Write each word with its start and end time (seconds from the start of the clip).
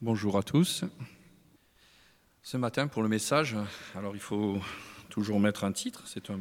Bonjour 0.00 0.38
à 0.38 0.44
tous. 0.44 0.84
Ce 2.44 2.56
matin, 2.56 2.86
pour 2.86 3.02
le 3.02 3.08
message, 3.08 3.56
alors 3.96 4.14
il 4.14 4.20
faut 4.20 4.58
toujours 5.08 5.40
mettre 5.40 5.64
un 5.64 5.72
titre, 5.72 6.04
c'est 6.06 6.30
un 6.30 6.38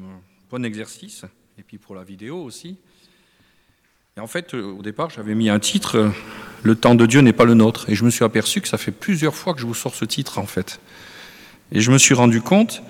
bon 0.51 0.63
exercice, 0.63 1.25
et 1.57 1.63
puis 1.63 1.79
pour 1.79 1.95
la 1.95 2.03
vidéo 2.03 2.37
aussi. 2.43 2.77
Et 4.15 4.19
en 4.19 4.27
fait, 4.27 4.53
au 4.53 4.83
départ, 4.83 5.09
j'avais 5.09 5.33
mis 5.33 5.49
un 5.49 5.57
titre, 5.57 6.11
Le 6.61 6.75
temps 6.75 6.93
de 6.93 7.07
Dieu 7.07 7.21
n'est 7.21 7.33
pas 7.33 7.45
le 7.45 7.55
nôtre, 7.55 7.89
et 7.89 7.95
je 7.95 8.05
me 8.05 8.11
suis 8.11 8.23
aperçu 8.23 8.61
que 8.61 8.67
ça 8.67 8.77
fait 8.77 8.91
plusieurs 8.91 9.33
fois 9.33 9.55
que 9.55 9.59
je 9.59 9.65
vous 9.65 9.73
sors 9.73 9.95
ce 9.95 10.05
titre, 10.05 10.37
en 10.37 10.45
fait. 10.45 10.79
Et 11.71 11.81
je 11.81 11.91
me 11.91 11.97
suis 11.97 12.13
rendu 12.13 12.41
compte 12.41 12.83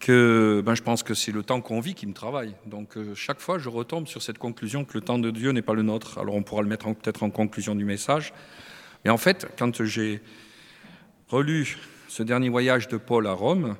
que 0.00 0.62
ben, 0.64 0.74
je 0.74 0.82
pense 0.82 1.02
que 1.02 1.12
c'est 1.12 1.30
le 1.30 1.42
temps 1.42 1.60
qu'on 1.60 1.80
vit 1.80 1.94
qui 1.94 2.06
me 2.06 2.14
travaille. 2.14 2.54
Donc 2.64 2.96
euh, 2.96 3.14
chaque 3.14 3.40
fois, 3.40 3.58
je 3.58 3.68
retombe 3.68 4.06
sur 4.06 4.22
cette 4.22 4.38
conclusion 4.38 4.86
que 4.86 4.94
le 4.94 5.02
temps 5.02 5.18
de 5.18 5.30
Dieu 5.30 5.50
n'est 5.50 5.60
pas 5.60 5.74
le 5.74 5.82
nôtre. 5.82 6.16
Alors 6.16 6.36
on 6.36 6.42
pourra 6.42 6.62
le 6.62 6.68
mettre 6.68 6.86
peut-être 6.94 7.22
en 7.22 7.28
conclusion 7.28 7.74
du 7.74 7.84
message. 7.84 8.32
Et 9.04 9.10
en 9.10 9.18
fait, 9.18 9.46
quand 9.58 9.84
j'ai 9.84 10.20
relu 11.28 11.76
ce 12.08 12.22
dernier 12.22 12.48
voyage 12.48 12.88
de 12.88 12.96
Paul 12.96 13.26
à 13.26 13.32
Rome, 13.32 13.76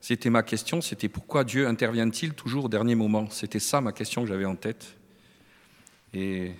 c'était 0.00 0.30
ma 0.30 0.42
question, 0.42 0.80
c'était 0.80 1.08
pourquoi 1.08 1.44
Dieu 1.44 1.66
intervient-il 1.66 2.34
toujours 2.34 2.66
au 2.66 2.68
dernier 2.68 2.94
moment? 2.94 3.28
C'était 3.30 3.58
ça 3.58 3.80
ma 3.80 3.92
question 3.92 4.22
que 4.22 4.28
j'avais 4.28 4.44
en 4.44 4.56
tête. 4.56 4.96
Et 6.12 6.52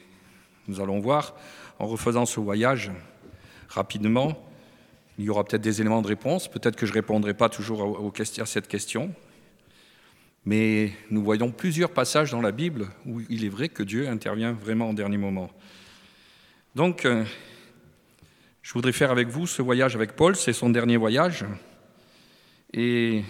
nous 0.66 0.80
allons 0.80 0.98
voir, 0.98 1.34
en 1.78 1.86
refaisant 1.86 2.26
ce 2.26 2.40
voyage 2.40 2.90
rapidement, 3.68 4.36
il 5.18 5.24
y 5.24 5.30
aura 5.30 5.44
peut-être 5.44 5.62
des 5.62 5.80
éléments 5.80 6.02
de 6.02 6.08
réponse, 6.08 6.48
peut-être 6.48 6.76
que 6.76 6.86
je 6.86 6.92
ne 6.92 6.96
répondrai 6.96 7.34
pas 7.34 7.48
toujours 7.48 8.12
à 8.38 8.46
cette 8.46 8.66
question, 8.66 9.14
mais 10.44 10.92
nous 11.10 11.22
voyons 11.22 11.50
plusieurs 11.50 11.90
passages 11.90 12.30
dans 12.32 12.40
la 12.40 12.52
Bible 12.52 12.88
où 13.06 13.20
il 13.28 13.44
est 13.44 13.48
vrai 13.48 13.68
que 13.68 13.82
Dieu 13.82 14.08
intervient 14.08 14.52
vraiment 14.52 14.90
au 14.90 14.94
dernier 14.94 15.16
moment. 15.16 15.50
Donc, 16.74 17.04
euh, 17.04 17.24
je 18.64 18.72
voudrais 18.72 18.92
faire 18.92 19.10
avec 19.10 19.28
vous 19.28 19.46
ce 19.46 19.60
voyage 19.60 19.94
avec 19.94 20.16
Paul, 20.16 20.34
c'est 20.34 20.54
son 20.54 20.70
dernier 20.70 20.96
voyage. 20.96 21.44
Et 22.72 23.22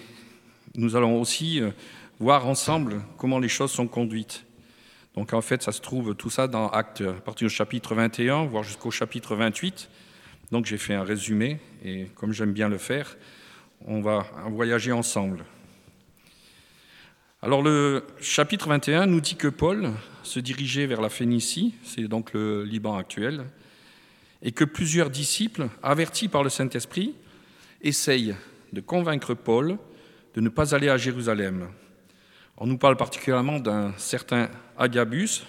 nous 0.77 0.95
allons 0.95 1.21
aussi 1.21 1.61
euh, 1.61 1.73
voir 2.21 2.47
ensemble 2.47 3.03
comment 3.19 3.41
les 3.41 3.49
choses 3.49 3.73
sont 3.73 3.89
conduites. 3.89 4.47
Donc 5.17 5.33
en 5.33 5.41
fait, 5.41 5.61
ça 5.61 5.73
se 5.73 5.81
trouve 5.81 6.15
tout 6.15 6.31
ça 6.31 6.47
dans 6.47 6.69
Actes, 6.69 7.01
à 7.01 7.21
partir 7.21 7.49
du 7.49 7.55
chapitre 7.55 7.97
21, 7.97 8.45
voire 8.45 8.63
jusqu'au 8.63 8.93
chapitre 8.93 9.35
28. 9.35 9.91
Donc 10.53 10.67
j'ai 10.67 10.79
fait 10.79 10.95
un 10.95 11.03
résumé, 11.03 11.59
et 11.85 12.07
comme 12.15 12.33
j'aime 12.33 12.53
bien 12.53 12.69
le 12.69 12.79
faire, 12.79 13.17
on 13.87 14.03
va 14.03 14.27
voyager 14.51 14.93
ensemble. 14.93 15.45
Alors 17.43 17.61
le 17.61 18.05
chapitre 18.21 18.69
21 18.69 19.07
nous 19.07 19.21
dit 19.21 19.35
que 19.35 19.49
Paul 19.49 19.91
se 20.23 20.39
dirigeait 20.39 20.87
vers 20.87 21.01
la 21.01 21.09
Phénicie, 21.09 21.75
c'est 21.83 22.03
donc 22.03 22.33
le 22.35 22.63
Liban 22.63 22.97
actuel, 22.97 23.45
et 24.45 24.53
que 24.53 24.65
plusieurs 24.65 25.11
disciples, 25.11 25.69
avertis 25.83 26.29
par 26.29 26.45
le 26.45 26.51
Saint-Esprit, 26.51 27.15
essayent 27.81 28.37
de 28.73 28.81
convaincre 28.81 29.35
Paul 29.35 29.79
de 30.35 30.41
ne 30.41 30.51
pas 30.51 30.75
aller 30.75 30.91
à 30.91 30.99
Jérusalem. 30.99 31.69
On 32.59 32.67
nous 32.67 32.79
parle 32.79 32.97
particulièrement 32.97 33.59
d'un 33.59 33.95
certain 33.97 34.51
Agabus, 34.77 35.43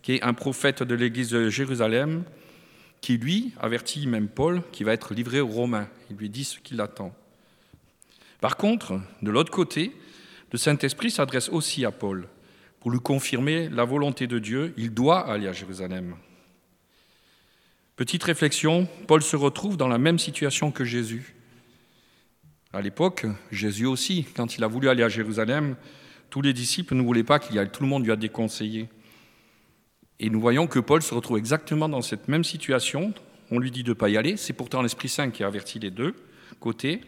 qui 0.00 0.14
est 0.14 0.22
un 0.22 0.32
prophète 0.32 0.82
de 0.82 0.94
l'église 0.94 1.30
de 1.30 1.50
Jérusalem, 1.50 2.22
qui 3.00 3.18
lui 3.18 3.52
avertit 3.60 4.06
même 4.06 4.28
Paul 4.28 4.62
qu'il 4.72 4.86
va 4.86 4.92
être 4.92 5.12
livré 5.12 5.40
aux 5.40 5.48
Romains. 5.48 5.88
Il 6.10 6.16
lui 6.16 6.30
dit 6.30 6.44
ce 6.44 6.60
qui 6.60 6.74
l'attend. 6.74 7.14
Par 8.40 8.56
contre, 8.56 9.00
de 9.22 9.30
l'autre 9.30 9.50
côté, 9.50 9.92
le 10.52 10.58
Saint-Esprit 10.58 11.10
s'adresse 11.10 11.48
aussi 11.48 11.84
à 11.84 11.90
Paul 11.90 12.28
pour 12.80 12.90
lui 12.90 13.00
confirmer 13.00 13.68
la 13.68 13.84
volonté 13.84 14.26
de 14.26 14.38
Dieu. 14.38 14.72
Il 14.76 14.94
doit 14.94 15.28
aller 15.28 15.48
à 15.48 15.52
Jérusalem. 15.52 16.14
Petite 17.96 18.24
réflexion, 18.24 18.86
Paul 19.06 19.22
se 19.22 19.36
retrouve 19.36 19.78
dans 19.78 19.88
la 19.88 19.96
même 19.96 20.18
situation 20.18 20.70
que 20.70 20.84
Jésus. 20.84 21.34
À 22.74 22.82
l'époque, 22.82 23.24
Jésus 23.50 23.86
aussi, 23.86 24.26
quand 24.36 24.58
il 24.58 24.64
a 24.64 24.66
voulu 24.66 24.90
aller 24.90 25.02
à 25.02 25.08
Jérusalem, 25.08 25.76
tous 26.28 26.42
les 26.42 26.52
disciples 26.52 26.94
ne 26.94 27.00
voulaient 27.00 27.24
pas 27.24 27.38
qu'il 27.38 27.56
y 27.56 27.58
aille, 27.58 27.70
tout 27.70 27.82
le 27.82 27.88
monde 27.88 28.04
lui 28.04 28.12
a 28.12 28.16
déconseillé. 28.16 28.90
Et 30.20 30.28
nous 30.28 30.42
voyons 30.42 30.66
que 30.66 30.78
Paul 30.78 31.00
se 31.00 31.14
retrouve 31.14 31.38
exactement 31.38 31.88
dans 31.88 32.02
cette 32.02 32.28
même 32.28 32.44
situation. 32.44 33.14
On 33.50 33.58
lui 33.58 33.70
dit 33.70 33.82
de 33.82 33.90
ne 33.90 33.94
pas 33.94 34.10
y 34.10 34.18
aller, 34.18 34.36
c'est 34.36 34.52
pourtant 34.52 34.82
l'Esprit 34.82 35.08
Saint 35.08 35.30
qui 35.30 35.42
a 35.42 35.46
averti 35.46 35.78
les 35.78 35.90
deux 35.90 36.14
côtés. 36.60 37.00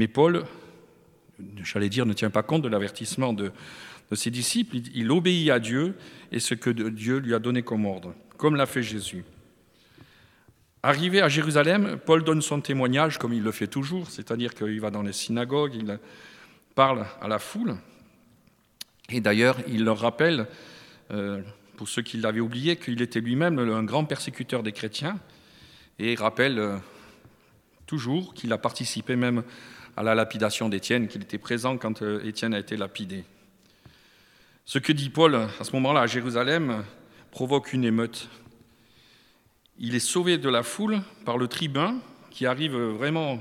Mais 0.00 0.08
Paul, 0.08 0.46
j'allais 1.62 1.88
dire, 1.88 2.06
ne 2.06 2.12
tient 2.12 2.30
pas 2.30 2.42
compte 2.42 2.62
de 2.62 2.68
l'avertissement 2.68 3.32
de, 3.32 3.52
de 4.10 4.16
ses 4.16 4.32
disciples. 4.32 4.78
Il 4.96 5.12
obéit 5.12 5.50
à 5.50 5.60
Dieu 5.60 5.94
et 6.32 6.40
ce 6.40 6.54
que 6.54 6.70
Dieu 6.70 7.18
lui 7.18 7.34
a 7.34 7.38
donné 7.38 7.62
comme 7.62 7.86
ordre, 7.86 8.14
comme 8.36 8.56
l'a 8.56 8.66
fait 8.66 8.82
Jésus. 8.82 9.24
Arrivé 10.82 11.20
à 11.20 11.28
Jérusalem, 11.28 11.98
Paul 12.06 12.22
donne 12.22 12.40
son 12.40 12.60
témoignage 12.60 13.18
comme 13.18 13.32
il 13.32 13.42
le 13.42 13.50
fait 13.50 13.66
toujours, 13.66 14.10
c'est-à-dire 14.10 14.54
qu'il 14.54 14.80
va 14.80 14.90
dans 14.90 15.02
les 15.02 15.12
synagogues, 15.12 15.74
il 15.74 15.98
parle 16.76 17.04
à 17.20 17.26
la 17.26 17.40
foule. 17.40 17.76
Et 19.10 19.20
d'ailleurs, 19.20 19.56
il 19.66 19.84
leur 19.84 19.98
rappelle, 19.98 20.46
euh, 21.10 21.42
pour 21.76 21.88
ceux 21.88 22.02
qui 22.02 22.18
l'avaient 22.18 22.40
oublié, 22.40 22.76
qu'il 22.76 23.02
était 23.02 23.20
lui-même 23.20 23.58
un 23.58 23.82
grand 23.82 24.04
persécuteur 24.04 24.62
des 24.62 24.70
chrétiens. 24.70 25.18
Et 25.98 26.14
rappelle 26.14 26.60
euh, 26.60 26.76
toujours 27.86 28.32
qu'il 28.34 28.52
a 28.52 28.58
participé 28.58 29.16
même 29.16 29.42
à 29.96 30.04
la 30.04 30.14
lapidation 30.14 30.68
d'Étienne, 30.68 31.08
qu'il 31.08 31.22
était 31.22 31.38
présent 31.38 31.76
quand 31.76 32.02
euh, 32.02 32.22
Étienne 32.22 32.54
a 32.54 32.58
été 32.60 32.76
lapidé. 32.76 33.24
Ce 34.64 34.78
que 34.78 34.92
dit 34.92 35.10
Paul 35.10 35.34
à 35.34 35.64
ce 35.64 35.72
moment-là 35.72 36.02
à 36.02 36.06
Jérusalem 36.06 36.84
provoque 37.32 37.72
une 37.72 37.84
émeute 37.84 38.28
il 39.80 39.94
est 39.94 40.00
sauvé 40.00 40.38
de 40.38 40.48
la 40.48 40.62
foule 40.62 41.00
par 41.24 41.38
le 41.38 41.46
tribun 41.48 41.98
qui 42.30 42.46
arrive 42.46 42.76
vraiment 42.76 43.38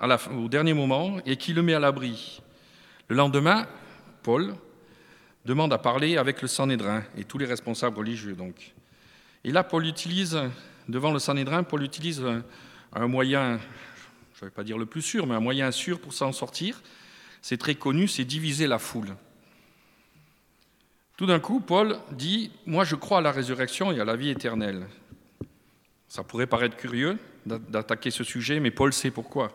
au 0.00 0.48
dernier 0.48 0.72
moment 0.72 1.18
et 1.26 1.36
qui 1.36 1.52
le 1.52 1.62
met 1.62 1.74
à 1.74 1.78
l'abri. 1.80 2.40
Le 3.08 3.16
lendemain, 3.16 3.66
Paul 4.22 4.54
demande 5.44 5.72
à 5.72 5.78
parler 5.78 6.16
avec 6.16 6.42
le 6.42 6.48
Sanhédrin 6.48 7.02
et 7.16 7.24
tous 7.24 7.38
les 7.38 7.46
responsables 7.46 7.98
religieux. 7.98 8.34
Donc. 8.34 8.74
Et 9.44 9.52
là, 9.52 9.62
Paul 9.62 9.86
utilise, 9.86 10.38
devant 10.88 11.12
le 11.12 11.18
Sanhédrin, 11.18 11.64
Paul 11.64 11.82
utilise 11.82 12.24
un 12.92 13.06
moyen, 13.06 13.58
je 14.34 14.44
ne 14.44 14.48
vais 14.48 14.54
pas 14.54 14.64
dire 14.64 14.78
le 14.78 14.86
plus 14.86 15.02
sûr, 15.02 15.26
mais 15.26 15.34
un 15.34 15.40
moyen 15.40 15.70
sûr 15.70 16.00
pour 16.00 16.14
s'en 16.14 16.32
sortir. 16.32 16.82
C'est 17.42 17.58
très 17.58 17.74
connu, 17.74 18.08
c'est 18.08 18.24
diviser 18.24 18.66
la 18.66 18.78
foule. 18.78 19.14
Tout 21.16 21.26
d'un 21.26 21.40
coup, 21.40 21.60
Paul 21.60 21.98
dit, 22.12 22.50
moi 22.64 22.84
je 22.84 22.96
crois 22.96 23.18
à 23.18 23.20
la 23.20 23.32
résurrection 23.32 23.92
et 23.92 24.00
à 24.00 24.04
la 24.06 24.16
vie 24.16 24.30
éternelle. 24.30 24.86
Ça 26.10 26.24
pourrait 26.24 26.48
paraître 26.48 26.76
curieux 26.76 27.18
d'attaquer 27.46 28.10
ce 28.10 28.24
sujet, 28.24 28.58
mais 28.58 28.72
Paul 28.72 28.92
sait 28.92 29.12
pourquoi. 29.12 29.52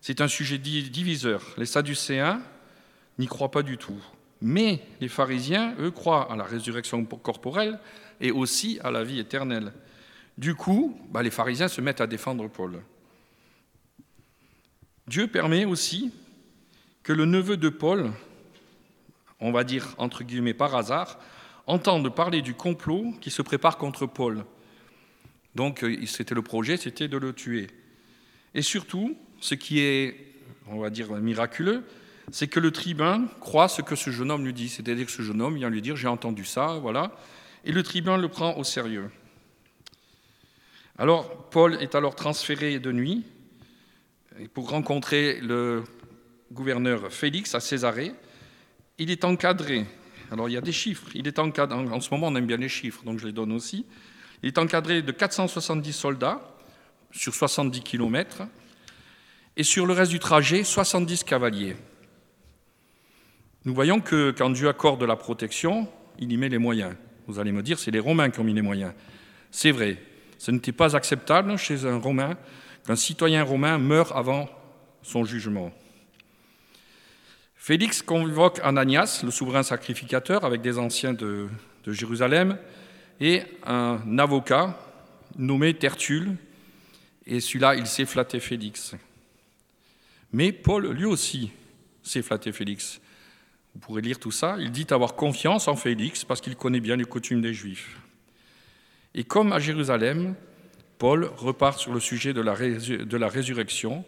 C'est 0.00 0.20
un 0.20 0.26
sujet 0.26 0.58
diviseur. 0.58 1.42
Les 1.56 1.64
Sadducéens 1.64 2.42
n'y 3.20 3.28
croient 3.28 3.52
pas 3.52 3.62
du 3.62 3.78
tout. 3.78 4.02
Mais 4.40 4.82
les 5.00 5.06
pharisiens, 5.06 5.76
eux, 5.78 5.92
croient 5.92 6.30
à 6.30 6.34
la 6.34 6.42
résurrection 6.42 7.04
corporelle 7.04 7.78
et 8.20 8.32
aussi 8.32 8.80
à 8.82 8.90
la 8.90 9.04
vie 9.04 9.20
éternelle. 9.20 9.72
Du 10.36 10.56
coup, 10.56 10.98
bah, 11.08 11.22
les 11.22 11.30
pharisiens 11.30 11.68
se 11.68 11.80
mettent 11.80 12.00
à 12.00 12.08
défendre 12.08 12.48
Paul. 12.48 12.82
Dieu 15.06 15.28
permet 15.28 15.66
aussi 15.66 16.12
que 17.04 17.12
le 17.12 17.26
neveu 17.26 17.56
de 17.56 17.68
Paul, 17.68 18.10
on 19.38 19.52
va 19.52 19.62
dire 19.62 19.94
entre 19.98 20.24
guillemets 20.24 20.52
par 20.52 20.74
hasard, 20.74 21.20
entende 21.68 22.12
parler 22.12 22.42
du 22.42 22.54
complot 22.54 23.14
qui 23.20 23.30
se 23.30 23.42
prépare 23.42 23.78
contre 23.78 24.06
Paul. 24.06 24.44
Donc 25.54 25.82
euh, 25.82 26.06
c'était 26.06 26.34
le 26.34 26.42
projet, 26.42 26.76
c'était 26.76 27.08
de 27.08 27.16
le 27.16 27.32
tuer. 27.32 27.68
Et 28.54 28.62
surtout, 28.62 29.16
ce 29.40 29.54
qui 29.54 29.80
est, 29.80 30.16
on 30.66 30.78
va 30.78 30.90
dire, 30.90 31.12
miraculeux, 31.12 31.84
c'est 32.32 32.48
que 32.48 32.60
le 32.60 32.70
tribun 32.70 33.26
croit 33.40 33.68
ce 33.68 33.82
que 33.82 33.96
ce 33.96 34.10
jeune 34.10 34.30
homme 34.30 34.44
lui 34.44 34.52
dit. 34.52 34.68
C'est-à-dire 34.68 35.06
que 35.06 35.12
ce 35.12 35.22
jeune 35.22 35.40
homme 35.40 35.56
vient 35.56 35.70
lui 35.70 35.82
dire, 35.82 35.96
j'ai 35.96 36.08
entendu 36.08 36.44
ça, 36.44 36.78
voilà. 36.80 37.12
Et 37.64 37.72
le 37.72 37.82
tribun 37.82 38.16
le 38.16 38.28
prend 38.28 38.56
au 38.56 38.64
sérieux. 38.64 39.10
Alors, 40.98 41.48
Paul 41.48 41.78
est 41.80 41.94
alors 41.94 42.14
transféré 42.14 42.78
de 42.78 42.92
nuit 42.92 43.24
pour 44.54 44.70
rencontrer 44.70 45.40
le 45.40 45.82
gouverneur 46.52 47.12
Félix 47.12 47.54
à 47.54 47.60
Césarée. 47.60 48.12
Il 48.98 49.10
est 49.10 49.24
encadré. 49.24 49.86
Alors, 50.30 50.48
il 50.48 50.52
y 50.52 50.56
a 50.56 50.60
des 50.60 50.72
chiffres. 50.72 51.08
Il 51.14 51.26
est 51.26 51.38
encadré. 51.38 51.76
En 51.76 52.00
ce 52.00 52.10
moment, 52.10 52.28
on 52.28 52.36
aime 52.36 52.46
bien 52.46 52.58
les 52.58 52.68
chiffres, 52.68 53.02
donc 53.04 53.18
je 53.18 53.26
les 53.26 53.32
donne 53.32 53.52
aussi. 53.52 53.86
Il 54.42 54.48
est 54.48 54.58
encadré 54.58 55.02
de 55.02 55.12
470 55.12 55.92
soldats 55.92 56.40
sur 57.10 57.34
70 57.34 57.82
km 57.82 58.42
et 59.56 59.62
sur 59.62 59.86
le 59.86 59.92
reste 59.92 60.10
du 60.10 60.18
trajet, 60.18 60.64
70 60.64 61.24
cavaliers. 61.24 61.76
Nous 63.64 63.74
voyons 63.74 64.00
que 64.00 64.30
quand 64.30 64.50
Dieu 64.50 64.68
accorde 64.68 65.02
la 65.02 65.16
protection, 65.16 65.88
il 66.18 66.32
y 66.32 66.36
met 66.36 66.48
les 66.48 66.58
moyens. 66.58 66.94
Vous 67.26 67.38
allez 67.38 67.52
me 67.52 67.62
dire, 67.62 67.78
c'est 67.78 67.90
les 67.90 68.00
Romains 68.00 68.30
qui 68.30 68.40
ont 68.40 68.44
mis 68.44 68.54
les 68.54 68.62
moyens. 68.62 68.92
C'est 69.50 69.70
vrai, 69.70 69.98
ce 70.38 70.50
n'était 70.50 70.72
pas 70.72 70.96
acceptable 70.96 71.56
chez 71.58 71.84
un 71.84 71.98
Romain 71.98 72.36
qu'un 72.86 72.96
citoyen 72.96 73.44
romain 73.44 73.76
meure 73.76 74.16
avant 74.16 74.48
son 75.02 75.24
jugement. 75.24 75.70
Félix 77.56 78.00
convoque 78.00 78.58
Ananias, 78.62 79.20
le 79.22 79.30
souverain 79.30 79.62
sacrificateur, 79.62 80.46
avec 80.46 80.62
des 80.62 80.78
anciens 80.78 81.12
de, 81.12 81.48
de 81.84 81.92
Jérusalem, 81.92 82.56
et 83.20 83.42
un 83.64 84.18
avocat 84.18 84.78
nommé 85.36 85.74
Tertulle 85.74 86.36
Et 87.26 87.40
celui-là, 87.40 87.74
il 87.74 87.86
s'est 87.86 88.06
flatté 88.06 88.40
Félix. 88.40 88.94
Mais 90.32 90.52
Paul, 90.52 90.88
lui 90.90 91.04
aussi, 91.04 91.50
s'est 92.02 92.22
flatté 92.22 92.52
Félix. 92.52 93.00
Vous 93.74 93.80
pourrez 93.80 94.02
lire 94.02 94.18
tout 94.18 94.32
ça. 94.32 94.56
Il 94.58 94.72
dit 94.72 94.86
avoir 94.90 95.14
confiance 95.14 95.68
en 95.68 95.76
Félix 95.76 96.24
parce 96.24 96.40
qu'il 96.40 96.56
connaît 96.56 96.80
bien 96.80 96.96
les 96.96 97.04
coutumes 97.04 97.42
des 97.42 97.54
Juifs. 97.54 97.98
Et 99.14 99.24
comme 99.24 99.52
à 99.52 99.58
Jérusalem, 99.58 100.34
Paul 100.98 101.24
repart 101.36 101.78
sur 101.78 101.92
le 101.92 102.00
sujet 102.00 102.32
de 102.32 102.40
la, 102.40 102.56
de 102.56 103.16
la 103.16 103.28
résurrection 103.28 104.04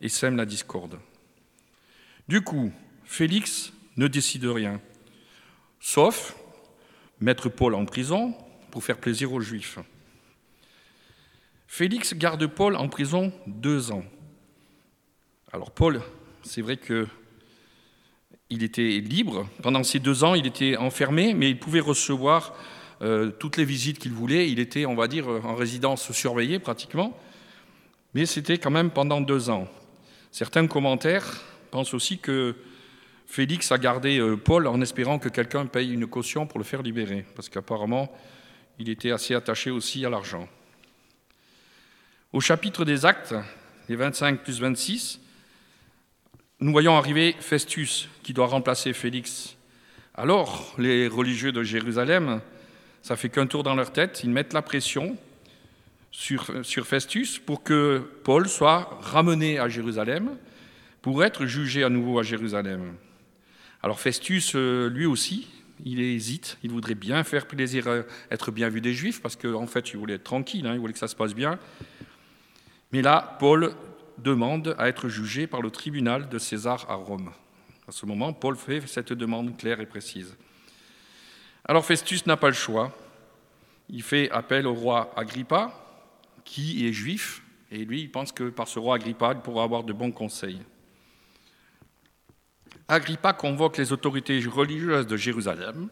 et 0.00 0.08
sème 0.08 0.36
la 0.36 0.46
discorde. 0.46 0.98
Du 2.28 2.42
coup, 2.42 2.72
Félix 3.04 3.72
ne 3.96 4.08
décide 4.08 4.44
rien, 4.46 4.80
sauf 5.80 6.34
mettre 7.20 7.48
Paul 7.48 7.74
en 7.74 7.84
prison 7.84 8.34
pour 8.72 8.82
faire 8.82 8.96
plaisir 8.96 9.32
aux 9.32 9.40
Juifs. 9.40 9.78
Félix 11.68 12.14
garde 12.14 12.46
Paul 12.46 12.74
en 12.74 12.88
prison 12.88 13.32
deux 13.46 13.92
ans. 13.92 14.02
Alors 15.52 15.70
Paul, 15.70 16.00
c'est 16.42 16.62
vrai 16.62 16.78
que 16.78 17.06
il 18.48 18.62
était 18.62 18.98
libre. 18.98 19.46
Pendant 19.62 19.82
ces 19.82 19.98
deux 19.98 20.24
ans, 20.24 20.34
il 20.34 20.46
était 20.46 20.76
enfermé, 20.76 21.34
mais 21.34 21.50
il 21.50 21.58
pouvait 21.58 21.80
recevoir 21.80 22.54
euh, 23.02 23.30
toutes 23.30 23.58
les 23.58 23.64
visites 23.64 23.98
qu'il 23.98 24.12
voulait. 24.12 24.50
Il 24.50 24.58
était, 24.58 24.86
on 24.86 24.94
va 24.94 25.06
dire, 25.06 25.28
en 25.28 25.54
résidence 25.54 26.12
surveillée 26.12 26.58
pratiquement. 26.58 27.18
Mais 28.14 28.26
c'était 28.26 28.58
quand 28.58 28.70
même 28.70 28.90
pendant 28.90 29.20
deux 29.20 29.50
ans. 29.50 29.68
Certains 30.30 30.66
commentaires 30.66 31.42
pensent 31.70 31.94
aussi 31.94 32.18
que 32.18 32.54
Félix 33.26 33.70
a 33.72 33.78
gardé 33.78 34.18
euh, 34.18 34.36
Paul 34.36 34.66
en 34.66 34.80
espérant 34.80 35.18
que 35.18 35.28
quelqu'un 35.28 35.66
paye 35.66 35.92
une 35.92 36.06
caution 36.06 36.46
pour 36.46 36.58
le 36.58 36.64
faire 36.64 36.82
libérer, 36.82 37.24
parce 37.34 37.48
qu'apparemment, 37.48 38.10
il 38.78 38.88
était 38.88 39.10
assez 39.10 39.34
attaché 39.34 39.70
aussi 39.70 40.04
à 40.04 40.10
l'argent. 40.10 40.48
Au 42.32 42.40
chapitre 42.40 42.84
des 42.84 43.04
actes, 43.04 43.34
les 43.88 43.96
25 43.96 44.42
plus 44.42 44.60
26, 44.60 45.20
nous 46.60 46.72
voyons 46.72 46.96
arriver 46.96 47.34
Festus 47.40 48.08
qui 48.22 48.32
doit 48.32 48.46
remplacer 48.46 48.92
Félix. 48.92 49.56
Alors, 50.14 50.74
les 50.78 51.08
religieux 51.08 51.52
de 51.52 51.62
Jérusalem, 51.62 52.40
ça 53.02 53.16
fait 53.16 53.28
qu'un 53.28 53.46
tour 53.46 53.62
dans 53.62 53.74
leur 53.74 53.92
tête, 53.92 54.22
ils 54.22 54.30
mettent 54.30 54.52
la 54.52 54.62
pression 54.62 55.16
sur, 56.12 56.46
Festus 56.86 57.38
pour 57.38 57.62
que 57.62 58.02
Paul 58.22 58.48
soit 58.48 58.98
ramené 59.00 59.58
à 59.58 59.68
Jérusalem 59.68 60.36
pour 61.00 61.24
être 61.24 61.46
jugé 61.46 61.82
à 61.82 61.88
nouveau 61.88 62.18
à 62.18 62.22
Jérusalem. 62.22 62.94
Alors 63.82 63.98
Festus, 63.98 64.52
euh, 64.54 64.88
lui 64.88 65.06
aussi, 65.06 65.48
il 65.84 66.00
hésite, 66.00 66.58
il 66.62 66.70
voudrait 66.70 66.94
bien 66.94 67.24
faire 67.24 67.46
plaisir, 67.46 67.88
à 67.88 68.02
être 68.30 68.50
bien 68.50 68.68
vu 68.68 68.80
des 68.80 68.94
Juifs, 68.94 69.20
parce 69.20 69.36
qu'en 69.36 69.66
fait, 69.66 69.90
il 69.90 69.98
voulait 69.98 70.14
être 70.14 70.24
tranquille, 70.24 70.66
hein, 70.66 70.74
il 70.74 70.80
voulait 70.80 70.92
que 70.92 70.98
ça 70.98 71.08
se 71.08 71.16
passe 71.16 71.34
bien. 71.34 71.58
Mais 72.92 73.02
là, 73.02 73.36
Paul 73.38 73.74
demande 74.18 74.74
à 74.78 74.88
être 74.88 75.08
jugé 75.08 75.46
par 75.46 75.62
le 75.62 75.70
tribunal 75.70 76.28
de 76.28 76.38
César 76.38 76.86
à 76.88 76.94
Rome. 76.94 77.32
À 77.88 77.92
ce 77.92 78.06
moment, 78.06 78.32
Paul 78.32 78.56
fait 78.56 78.86
cette 78.86 79.12
demande 79.12 79.56
claire 79.56 79.80
et 79.80 79.86
précise. 79.86 80.36
Alors 81.64 81.84
Festus 81.84 82.26
n'a 82.26 82.36
pas 82.36 82.48
le 82.48 82.54
choix. 82.54 82.96
Il 83.88 84.02
fait 84.02 84.30
appel 84.30 84.66
au 84.66 84.74
roi 84.74 85.12
Agrippa, 85.16 85.72
qui 86.44 86.86
est 86.86 86.92
juif, 86.92 87.42
et 87.70 87.84
lui, 87.84 88.02
il 88.02 88.10
pense 88.10 88.32
que 88.32 88.50
par 88.50 88.68
ce 88.68 88.78
roi 88.78 88.96
Agrippa, 88.96 89.32
il 89.34 89.40
pourra 89.40 89.64
avoir 89.64 89.82
de 89.82 89.92
bons 89.92 90.12
conseils. 90.12 90.60
Agrippa 92.88 93.32
convoque 93.32 93.78
les 93.78 93.92
autorités 93.92 94.40
religieuses 94.40 95.06
de 95.06 95.16
Jérusalem 95.16 95.88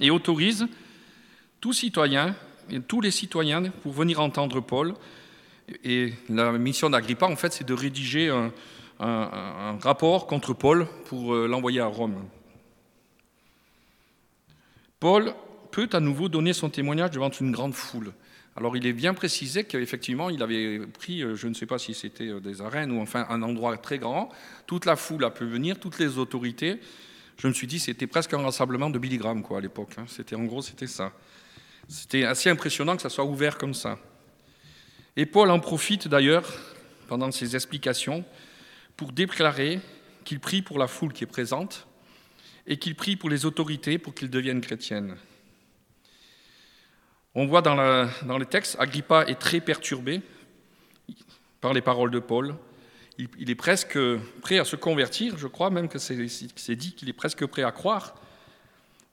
et 0.00 0.10
autorise 0.10 0.66
tous 1.60 1.72
citoyens, 1.72 2.34
tous 2.88 3.00
les 3.00 3.10
citoyens 3.10 3.62
pour 3.82 3.92
venir 3.92 4.20
entendre 4.20 4.60
Paul 4.60 4.94
et 5.84 6.12
la 6.28 6.52
mission 6.52 6.90
d'Agrippa, 6.90 7.26
en 7.26 7.36
fait, 7.36 7.52
c'est 7.52 7.66
de 7.66 7.74
rédiger 7.74 8.28
un, 9.00 9.78
rapport 9.80 10.26
contre 10.26 10.54
Paul 10.54 10.86
pour 11.06 11.34
euh, 11.34 11.48
l'envoyer 11.48 11.80
à 11.80 11.86
Rome. 11.86 12.24
Paul 15.00 15.34
peut 15.72 15.88
à 15.92 15.98
nouveau 15.98 16.28
donner 16.28 16.52
son 16.52 16.70
témoignage 16.70 17.10
devant 17.10 17.30
une 17.30 17.50
grande 17.50 17.74
foule. 17.74 18.12
Alors 18.56 18.76
il 18.76 18.86
est 18.86 18.92
bien 18.92 19.14
précisé 19.14 19.64
qu'effectivement 19.64 20.28
il 20.28 20.42
avait 20.42 20.80
pris, 20.80 21.22
euh, 21.22 21.34
je 21.34 21.48
ne 21.48 21.54
sais 21.54 21.66
pas 21.66 21.78
si 21.78 21.94
c'était 21.94 22.28
euh, 22.28 22.40
des 22.40 22.60
arènes 22.60 22.92
ou 22.92 23.00
enfin 23.00 23.26
un 23.30 23.42
endroit 23.42 23.76
très 23.78 23.98
grand, 23.98 24.28
toute 24.66 24.84
la 24.84 24.96
foule 24.96 25.24
a 25.24 25.30
pu 25.30 25.46
venir, 25.46 25.80
toutes 25.80 25.98
les 25.98 26.18
autorités. 26.18 26.78
Je 27.38 27.48
me 27.48 27.54
suis 27.54 27.66
dit 27.66 27.80
c'était 27.80 28.06
presque 28.06 28.34
un 28.34 28.42
rassemblement 28.42 28.90
de 28.90 28.98
Billy 28.98 29.16
Graham 29.16 29.42
quoi 29.42 29.58
à 29.58 29.60
l'époque. 29.60 29.94
Hein. 29.96 30.04
C'était 30.06 30.36
en 30.36 30.44
gros 30.44 30.60
c'était 30.60 30.86
ça. 30.86 31.12
C'était 31.88 32.24
assez 32.24 32.50
impressionnant 32.50 32.94
que 32.94 33.02
ça 33.02 33.08
soit 33.08 33.24
ouvert 33.24 33.56
comme 33.56 33.74
ça. 33.74 33.98
Et 35.16 35.26
Paul 35.26 35.50
en 35.50 35.58
profite 35.58 36.08
d'ailleurs, 36.08 36.52
pendant 37.08 37.30
ses 37.30 37.54
explications, 37.56 38.24
pour 38.96 39.12
déclarer 39.12 39.80
qu'il 40.24 40.40
prie 40.40 40.62
pour 40.62 40.78
la 40.78 40.86
foule 40.86 41.12
qui 41.12 41.24
est 41.24 41.26
présente 41.26 41.86
et 42.66 42.78
qu'il 42.78 42.94
prie 42.94 43.16
pour 43.16 43.30
les 43.30 43.46
autorités 43.46 43.98
pour 43.98 44.14
qu'ils 44.14 44.30
deviennent 44.30 44.60
chrétiennes. 44.60 45.16
On 47.34 47.46
voit 47.46 47.62
dans, 47.62 47.76
dans 48.26 48.38
le 48.38 48.44
texte, 48.44 48.76
Agrippa 48.78 49.24
est 49.26 49.38
très 49.38 49.60
perturbé 49.60 50.20
par 51.60 51.72
les 51.72 51.80
paroles 51.80 52.10
de 52.10 52.18
Paul. 52.18 52.54
Il, 53.18 53.50
est 53.50 53.54
presque 53.54 53.98
prêt 54.40 54.58
à 54.58 54.64
se 54.64 54.74
convertir, 54.74 55.38
je 55.38 55.46
crois 55.46 55.70
même 55.70 55.88
que 55.88 55.98
c'est 55.98 56.76
dit 56.76 56.94
qu'il 56.94 57.08
est 57.08 57.14
presque 57.14 57.46
prêt 57.46 57.62
à 57.62 57.70
croire. 57.70 58.14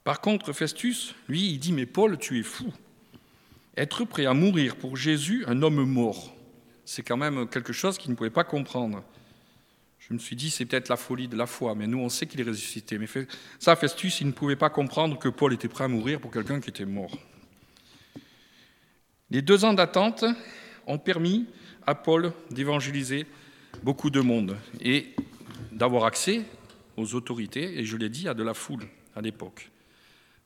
Par 0.03 0.21
contre, 0.21 0.53
Festus, 0.53 1.13
lui, 1.27 1.51
il 1.51 1.59
dit, 1.59 1.73
mais 1.73 1.85
Paul, 1.85 2.17
tu 2.17 2.39
es 2.39 2.43
fou. 2.43 2.73
Être 3.77 4.05
prêt 4.05 4.25
à 4.25 4.33
mourir 4.33 4.75
pour 4.77 4.97
Jésus, 4.97 5.43
un 5.47 5.61
homme 5.61 5.83
mort, 5.85 6.33
c'est 6.85 7.03
quand 7.03 7.17
même 7.17 7.47
quelque 7.47 7.71
chose 7.71 7.97
qu'il 7.97 8.09
ne 8.11 8.15
pouvait 8.15 8.29
pas 8.29 8.43
comprendre. 8.43 9.03
Je 9.99 10.13
me 10.13 10.19
suis 10.19 10.35
dit, 10.35 10.49
c'est 10.49 10.65
peut-être 10.65 10.89
la 10.89 10.97
folie 10.97 11.27
de 11.27 11.35
la 11.35 11.45
foi, 11.45 11.75
mais 11.75 11.85
nous, 11.85 11.99
on 11.99 12.09
sait 12.09 12.25
qu'il 12.25 12.41
est 12.41 12.45
ressuscité. 12.45 12.97
Mais 12.97 13.07
ça, 13.59 13.75
Festus, 13.75 14.21
il 14.21 14.27
ne 14.27 14.31
pouvait 14.31 14.55
pas 14.55 14.69
comprendre 14.69 15.19
que 15.19 15.29
Paul 15.29 15.53
était 15.53 15.67
prêt 15.67 15.83
à 15.83 15.87
mourir 15.87 16.19
pour 16.19 16.31
quelqu'un 16.31 16.59
qui 16.59 16.69
était 16.69 16.85
mort. 16.85 17.11
Les 19.31 19.41
deux 19.41 19.65
ans 19.65 19.73
d'attente 19.73 20.25
ont 20.87 20.97
permis 20.97 21.45
à 21.85 21.95
Paul 21.95 22.33
d'évangéliser 22.49 23.25
beaucoup 23.83 24.09
de 24.09 24.21
monde 24.21 24.57
et 24.81 25.13
d'avoir 25.71 26.05
accès 26.05 26.43
aux 26.97 27.13
autorités, 27.15 27.79
et 27.79 27.85
je 27.85 27.95
l'ai 27.95 28.09
dit, 28.09 28.27
à 28.27 28.33
de 28.33 28.43
la 28.43 28.53
foule 28.53 28.85
à 29.15 29.21
l'époque. 29.21 29.69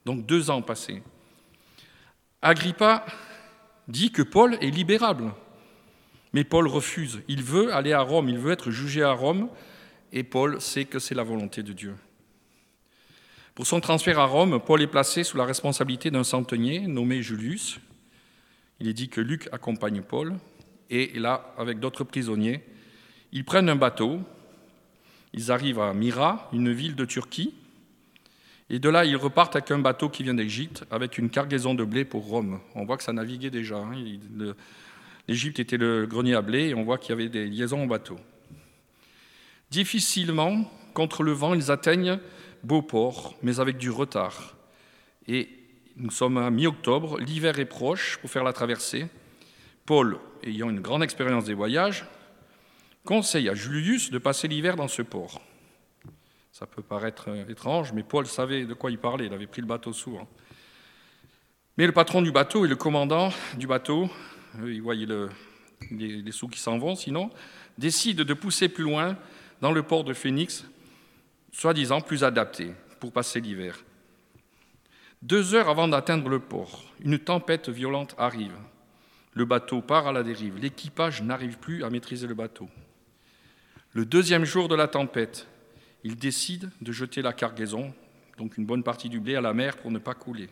Donc 0.06 0.26
deux 0.26 0.50
ans 0.50 0.62
passés. 0.62 1.02
Agrippa 2.42 3.06
dit 3.88 4.12
que 4.12 4.22
Paul 4.22 4.58
est 4.62 4.70
libérable. 4.70 5.32
Mais 6.34 6.44
Paul 6.44 6.68
refuse. 6.68 7.22
Il 7.28 7.44
veut 7.44 7.74
aller 7.74 7.94
à 7.94 8.02
Rome, 8.02 8.28
il 8.28 8.38
veut 8.38 8.52
être 8.52 8.72
jugé 8.72 9.04
à 9.04 9.12
Rome, 9.12 9.50
et 10.12 10.24
Paul 10.24 10.60
sait 10.60 10.86
que 10.86 11.00
c'est 11.00 11.16
la 11.16 11.24
volonté 11.24 11.63
de 11.63 11.74
Dieu. 11.74 11.96
Pour 13.56 13.68
son 13.68 13.80
transfert 13.80 14.20
à 14.20 14.25
Rome, 14.25 14.60
Paul 14.60 14.82
est 14.82 14.88
placé 14.88 15.24
sous 15.24 15.38
la 15.38 15.46
responsabilité 15.46 16.10
d'un 16.10 16.24
centenier 16.24 16.88
nommé 16.88 17.22
Julius. 17.22 17.80
Il 18.80 18.88
est 18.88 18.94
dit 18.94 19.10
que 19.10 19.22
Luc 19.22 19.50
accompagne 19.51 20.01
Paul, 20.01 20.36
et 20.89 21.18
là, 21.20 21.53
avec 21.58 21.80
d'autres 21.80 22.03
prisonniers, 22.03 22.62
ils 23.32 23.46
prennent 23.46 23.70
un 23.70 23.75
bateau, 23.75 24.20
ils 25.34 25.51
arrivent 25.51 25.80
à 25.80 25.94
Myra, 25.94 26.50
une 26.53 26.72
ville 26.72 26.96
de 26.96 27.06
Turquie, 27.06 27.53
et 28.70 28.80
de 28.80 28.89
là, 28.89 29.06
ils 29.06 29.15
repartent 29.15 29.56
avec 29.56 29.72
un 29.72 29.80
bateau 29.80 30.10
qui 30.10 30.24
vient 30.24 30.34
d'Égypte, 30.34 30.86
avec 30.89 31.18
une 31.18 31.30
cargaison 31.30 31.74
de 31.74 31.84
blé 31.84 32.06
pour 32.06 32.25
Rome. 32.25 32.60
On 32.75 32.86
voit 32.86 32.98
que 32.98 33.03
ça 33.03 33.13
naviguait 33.13 33.50
déjà. 33.50 33.77
Hein. 33.77 33.94
L'Égypte 35.27 35.60
était 35.60 35.77
le 35.77 36.06
grenier 36.06 36.34
à 36.34 36.42
blé, 36.42 36.70
et 36.70 36.74
on 36.74 36.84
voit 36.84 36.98
qu'il 36.98 37.10
y 37.10 37.13
avait 37.13 37.30
des 37.30 37.46
liaisons 37.46 37.84
au 37.84 37.88
bateau. 37.88 38.18
Difficilement, 39.70 40.72
contre 40.94 41.24
le 41.24 41.32
vent, 41.32 41.53
ils 41.53 41.72
atteignent 41.72 42.20
Beauport, 42.63 43.36
mais 43.42 43.60
avec 43.60 43.77
du 43.77 43.89
retard. 43.89 44.56
Et 45.27 45.50
nous 45.96 46.12
sommes 46.12 46.38
à 46.38 46.50
mi-octobre, 46.50 47.20
l'hiver 47.20 47.60
est 47.60 47.66
proche 47.66 48.18
pour 48.18 48.30
faire 48.30 48.44
la 48.44 48.54
traversée. 48.54 49.08
Paul, 49.86 50.18
ayant 50.44 50.70
une 50.70 50.80
grande 50.80 51.04
expérience 51.04 51.46
des 51.46 51.54
voyages, 51.54 52.06
conseille 53.06 53.50
à 53.50 53.54
Julius 53.54 54.12
de 54.12 54.18
passer 54.18 54.48
l'hiver 54.48 54.76
dans 54.76 54.88
ce 54.88 55.02
port. 55.02 55.42
Ça 56.52 56.66
peut 56.66 56.82
paraître 56.82 57.30
euh, 57.30 57.48
étrange, 57.48 57.94
mais 57.94 58.04
Paul 58.04 58.26
savait 58.26 58.66
de 58.66 58.74
quoi 58.74 58.92
il 58.92 58.98
parlait, 58.98 59.26
il 59.26 59.34
avait 59.34 59.48
pris 59.48 59.62
le 59.62 59.68
bateau 59.68 59.92
souvent. 59.94 60.28
Mais 61.78 61.86
le 61.86 61.92
patron 61.92 62.22
du 62.22 62.32
bateau 62.32 62.66
et 62.66 62.68
le 62.68 62.76
commandant 62.76 63.32
du 63.58 63.68
bateau, 63.68 64.10
ils 64.64 64.82
voyaient 64.82 65.08
les, 65.92 66.32
sous 66.32 66.48
qui 66.48 66.60
s'en 66.60 66.78
vont 66.78 66.96
sinon, 66.96 67.32
décident 67.78 68.24
de 68.24 68.34
pousser 68.34 68.70
plus 68.70 68.84
loin 68.84 69.18
dans 69.62 69.72
le 69.72 69.82
port 69.82 70.04
de 70.04 70.14
Phoenix, 70.14 70.66
soi-disant 71.52 72.02
plus 72.02 72.24
adapté 72.24 72.72
pour 73.00 73.12
passer 73.12 73.42
l'hiver. 73.42 73.84
Deux 75.24 75.56
heures 75.56 75.70
avant 75.70 75.88
d'atteindre 75.88 76.27
le 76.27 76.39
port, 76.39 76.84
une 77.00 77.18
tempête 77.18 77.70
violente 77.70 78.13
arrive. 78.18 78.58
Le 79.32 79.46
bateau 79.46 79.80
part 79.80 80.06
à 80.06 80.12
la 80.12 80.22
dérive. 80.22 80.58
L'équipage 80.58 81.22
n'arrive 81.22 81.60
plus 81.60 81.86
à 81.86 81.89
maîtriser 81.89 82.27
le 82.27 82.34
bateau. 82.34 82.68
Le 83.94 84.03
deuxième 84.03 84.44
jour 84.44 84.68
de 84.68 84.75
la 84.75 84.89
tempête, 84.89 85.48
il 86.03 86.18
décide 86.18 86.72
de 86.82 86.92
jeter 86.92 87.22
la 87.22 87.32
cargaison, 87.32 87.94
donc 88.38 88.58
une 88.58 88.65
bonne 88.65 88.84
partie 88.84 89.08
du 89.08 89.22
blé, 89.22 89.38
à 89.38 89.42
la 89.42 89.53
mer 89.53 89.77
pour 89.77 89.92
ne 89.92 89.98
pas 89.98 90.13
couler. 90.13 90.50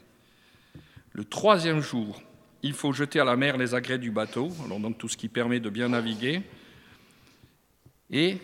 Le 1.12 1.26
troisième 1.26 1.82
jour, 1.82 2.22
il 2.64 2.72
faut 2.72 2.94
jeter 2.94 3.20
à 3.20 3.26
la 3.26 3.36
mer 3.36 3.58
les 3.58 3.76
agrès 3.76 3.98
du 3.98 4.10
bateau, 4.10 4.54
donc 4.70 4.98
tout 4.98 5.10
ce 5.10 5.18
qui 5.18 5.28
permet 5.28 5.60
de 5.60 5.70
bien 5.70 5.90
naviguer. 5.90 6.44
Et 8.10 8.38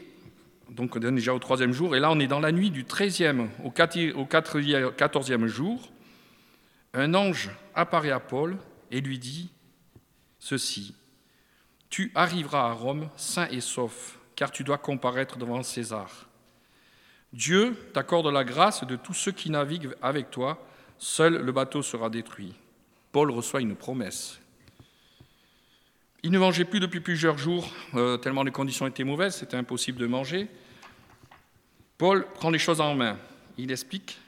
donc 0.70 0.98
on 0.98 1.00
est 1.00 1.10
déjà 1.10 1.34
au 1.34 1.40
troisième 1.40 1.72
jour, 1.72 1.96
et 1.96 2.02
là 2.02 2.12
on 2.12 2.20
est 2.20 2.28
dans 2.28 2.42
la 2.42 2.52
nuit 2.52 2.70
du 2.70 2.84
13e 2.84 3.48
au 3.64 3.70
14e 3.70 5.46
jour. 5.46 5.90
Un 6.94 7.14
ange 7.14 7.50
apparaît 7.76 8.12
à 8.12 8.20
Paul 8.20 8.58
et 8.92 9.02
lui 9.02 9.20
dit 9.20 9.52
ceci 10.40 10.96
Tu 11.90 12.12
arriveras 12.16 12.70
à 12.70 12.74
Rome 12.74 13.10
sain 13.18 13.48
et 13.50 13.62
sauf, 13.62 14.20
car 14.36 14.52
tu 14.52 14.64
dois 14.64 14.78
comparaître 14.78 15.38
devant 15.38 15.62
César. 15.64 16.28
Dieu 17.34 17.76
t'accorde 17.94 18.28
la 18.28 18.44
grâce 18.44 18.86
de 18.86 18.96
tous 18.96 19.14
ceux 19.14 19.32
qui 19.32 19.50
naviguent 19.50 19.96
avec 20.02 20.32
toi, 20.32 20.66
seul 20.98 21.44
le 21.44 21.52
bateau 21.52 21.82
sera 21.82 22.10
détruit. 22.10 22.54
Paul 23.12 23.32
reçoit 23.32 23.62
une 23.62 23.76
promesse. 23.76 24.40
Il 26.24 26.32
ne 26.32 26.40
mangeait 26.40 26.66
plus 26.66 26.80
depuis 26.80 27.00
plusieurs 27.00 27.38
jours, 27.38 27.72
euh, 27.94 28.18
tellement 28.18 28.44
les 28.44 28.52
conditions 28.52 28.88
étaient 28.88 29.04
mauvaises, 29.04 29.36
c'était 29.36 29.58
impossible 29.58 30.00
de 30.00 30.08
manger. 30.08 30.48
Paul 31.98 32.28
prend 32.34 32.50
les 32.50 32.60
choses 32.60 32.82
en 32.82 32.96
main. 32.96 33.18
Il 33.58 33.72
explique 33.72 34.20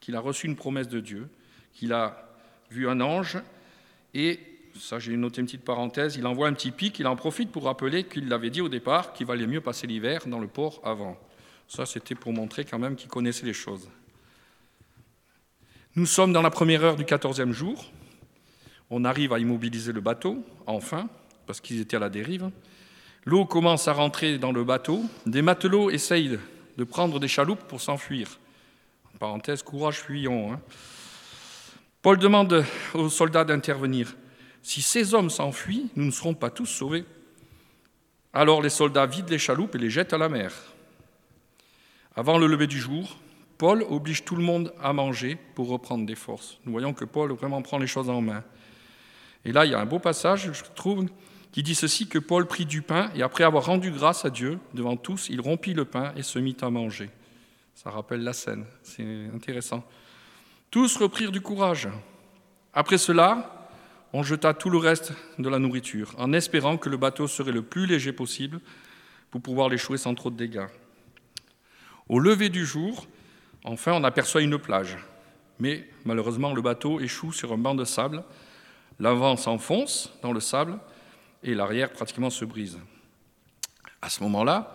qu'il 0.00 0.16
a 0.16 0.20
reçu 0.20 0.46
une 0.46 0.56
promesse 0.56 0.88
de 0.88 1.00
Dieu, 1.00 1.28
qu'il 1.72 1.92
a 1.92 2.28
vu 2.70 2.88
un 2.88 3.00
ange, 3.00 3.38
et, 4.14 4.40
ça 4.78 4.98
j'ai 4.98 5.16
noté 5.16 5.40
une 5.40 5.46
petite 5.46 5.64
parenthèse, 5.64 6.16
il 6.16 6.26
envoie 6.26 6.48
un 6.48 6.52
petit 6.54 6.70
pic, 6.70 6.98
il 6.98 7.06
en 7.06 7.16
profite 7.16 7.50
pour 7.50 7.64
rappeler 7.64 8.04
qu'il 8.04 8.28
l'avait 8.28 8.50
dit 8.50 8.60
au 8.60 8.68
départ 8.68 9.12
qu'il 9.12 9.26
valait 9.26 9.46
mieux 9.46 9.60
passer 9.60 9.86
l'hiver 9.86 10.22
dans 10.26 10.38
le 10.38 10.46
port 10.46 10.80
avant. 10.84 11.18
Ça 11.68 11.86
c'était 11.86 12.14
pour 12.14 12.32
montrer 12.32 12.64
quand 12.64 12.78
même 12.78 12.96
qu'il 12.96 13.08
connaissait 13.08 13.46
les 13.46 13.52
choses. 13.52 13.88
Nous 15.94 16.06
sommes 16.06 16.32
dans 16.32 16.40
la 16.40 16.50
première 16.50 16.82
heure 16.84 16.96
du 16.96 17.04
quatorzième 17.04 17.52
jour. 17.52 17.90
On 18.88 19.04
arrive 19.04 19.32
à 19.32 19.38
immobiliser 19.38 19.92
le 19.92 20.00
bateau, 20.00 20.42
enfin, 20.66 21.08
parce 21.46 21.60
qu'ils 21.60 21.80
étaient 21.80 21.96
à 21.96 22.00
la 22.00 22.08
dérive. 22.08 22.50
L'eau 23.24 23.44
commence 23.44 23.88
à 23.88 23.92
rentrer 23.92 24.38
dans 24.38 24.52
le 24.52 24.64
bateau. 24.64 25.04
Des 25.26 25.42
matelots 25.42 25.90
essayent 25.90 26.38
de 26.78 26.84
prendre 26.84 27.20
des 27.20 27.28
chaloupes 27.28 27.62
pour 27.64 27.80
s'enfuir. 27.80 28.38
parenthèse, 29.18 29.62
courage, 29.62 30.00
fuyons. 30.00 30.52
Hein. 30.52 30.60
Paul 32.02 32.18
demande 32.18 32.64
aux 32.94 33.08
soldats 33.08 33.44
d'intervenir. 33.44 34.16
Si 34.60 34.82
ces 34.82 35.14
hommes 35.14 35.30
s'enfuient, 35.30 35.88
nous 35.94 36.04
ne 36.04 36.10
serons 36.10 36.34
pas 36.34 36.50
tous 36.50 36.66
sauvés. 36.66 37.04
Alors 38.32 38.60
les 38.60 38.70
soldats 38.70 39.06
vident 39.06 39.30
les 39.30 39.38
chaloupes 39.38 39.76
et 39.76 39.78
les 39.78 39.88
jettent 39.88 40.12
à 40.12 40.18
la 40.18 40.28
mer. 40.28 40.52
Avant 42.16 42.38
le 42.38 42.48
lever 42.48 42.66
du 42.66 42.80
jour, 42.80 43.16
Paul 43.56 43.84
oblige 43.88 44.24
tout 44.24 44.34
le 44.34 44.42
monde 44.42 44.74
à 44.82 44.92
manger 44.92 45.38
pour 45.54 45.68
reprendre 45.68 46.04
des 46.04 46.16
forces. 46.16 46.58
Nous 46.64 46.72
voyons 46.72 46.92
que 46.92 47.04
Paul 47.04 47.32
vraiment 47.32 47.62
prend 47.62 47.78
les 47.78 47.86
choses 47.86 48.10
en 48.10 48.20
main. 48.20 48.42
Et 49.44 49.52
là, 49.52 49.64
il 49.64 49.70
y 49.70 49.74
a 49.74 49.80
un 49.80 49.86
beau 49.86 50.00
passage, 50.00 50.50
je 50.52 50.64
trouve, 50.74 51.06
qui 51.52 51.62
dit 51.62 51.76
ceci, 51.76 52.08
que 52.08 52.18
Paul 52.18 52.46
prit 52.46 52.66
du 52.66 52.82
pain, 52.82 53.10
et 53.14 53.22
après 53.22 53.44
avoir 53.44 53.66
rendu 53.66 53.92
grâce 53.92 54.24
à 54.24 54.30
Dieu 54.30 54.58
devant 54.74 54.96
tous, 54.96 55.28
il 55.28 55.40
rompit 55.40 55.74
le 55.74 55.84
pain 55.84 56.12
et 56.16 56.22
se 56.22 56.40
mit 56.40 56.56
à 56.60 56.70
manger. 56.70 57.10
Ça 57.74 57.90
rappelle 57.90 58.24
la 58.24 58.32
scène, 58.32 58.64
c'est 58.82 59.28
intéressant. 59.34 59.84
Tous 60.72 60.96
reprirent 60.96 61.32
du 61.32 61.42
courage. 61.42 61.90
Après 62.72 62.96
cela, 62.96 63.68
on 64.14 64.22
jeta 64.22 64.54
tout 64.54 64.70
le 64.70 64.78
reste 64.78 65.12
de 65.38 65.50
la 65.50 65.58
nourriture, 65.58 66.14
en 66.16 66.32
espérant 66.32 66.78
que 66.78 66.88
le 66.88 66.96
bateau 66.96 67.28
serait 67.28 67.52
le 67.52 67.60
plus 67.60 67.84
léger 67.84 68.14
possible 68.14 68.58
pour 69.30 69.42
pouvoir 69.42 69.68
l'échouer 69.68 69.98
sans 69.98 70.14
trop 70.14 70.30
de 70.30 70.36
dégâts. 70.36 70.66
Au 72.08 72.18
lever 72.18 72.48
du 72.48 72.64
jour, 72.64 73.06
enfin, 73.64 73.92
on 73.92 74.02
aperçoit 74.02 74.40
une 74.40 74.56
plage. 74.56 74.96
Mais 75.58 75.86
malheureusement, 76.06 76.54
le 76.54 76.62
bateau 76.62 77.00
échoue 77.00 77.32
sur 77.32 77.52
un 77.52 77.58
banc 77.58 77.74
de 77.74 77.84
sable 77.84 78.24
L'avant 78.98 79.36
s'enfonce 79.36 80.10
dans 80.22 80.32
le 80.32 80.40
sable 80.40 80.78
et 81.42 81.54
l'arrière 81.54 81.92
pratiquement 81.92 82.30
se 82.30 82.46
brise. 82.46 82.78
À 84.00 84.08
ce 84.08 84.22
moment-là, 84.22 84.74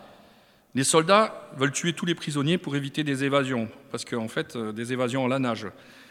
les 0.77 0.84
soldats 0.84 1.50
veulent 1.57 1.72
tuer 1.72 1.93
tous 1.93 2.05
les 2.05 2.13
prisonniers 2.13 2.60
pour 2.60 2.75
éviter 2.75 3.03
des 3.03 3.24
évasions, 3.24 3.67
parce 3.89 4.05
qu'en 4.05 4.27
fait, 4.27 4.55
euh, 4.55 4.72
des 4.72 4.93
évasions 4.93 5.25
à 5.25 5.27
la 5.27 5.39
nage. 5.39 5.65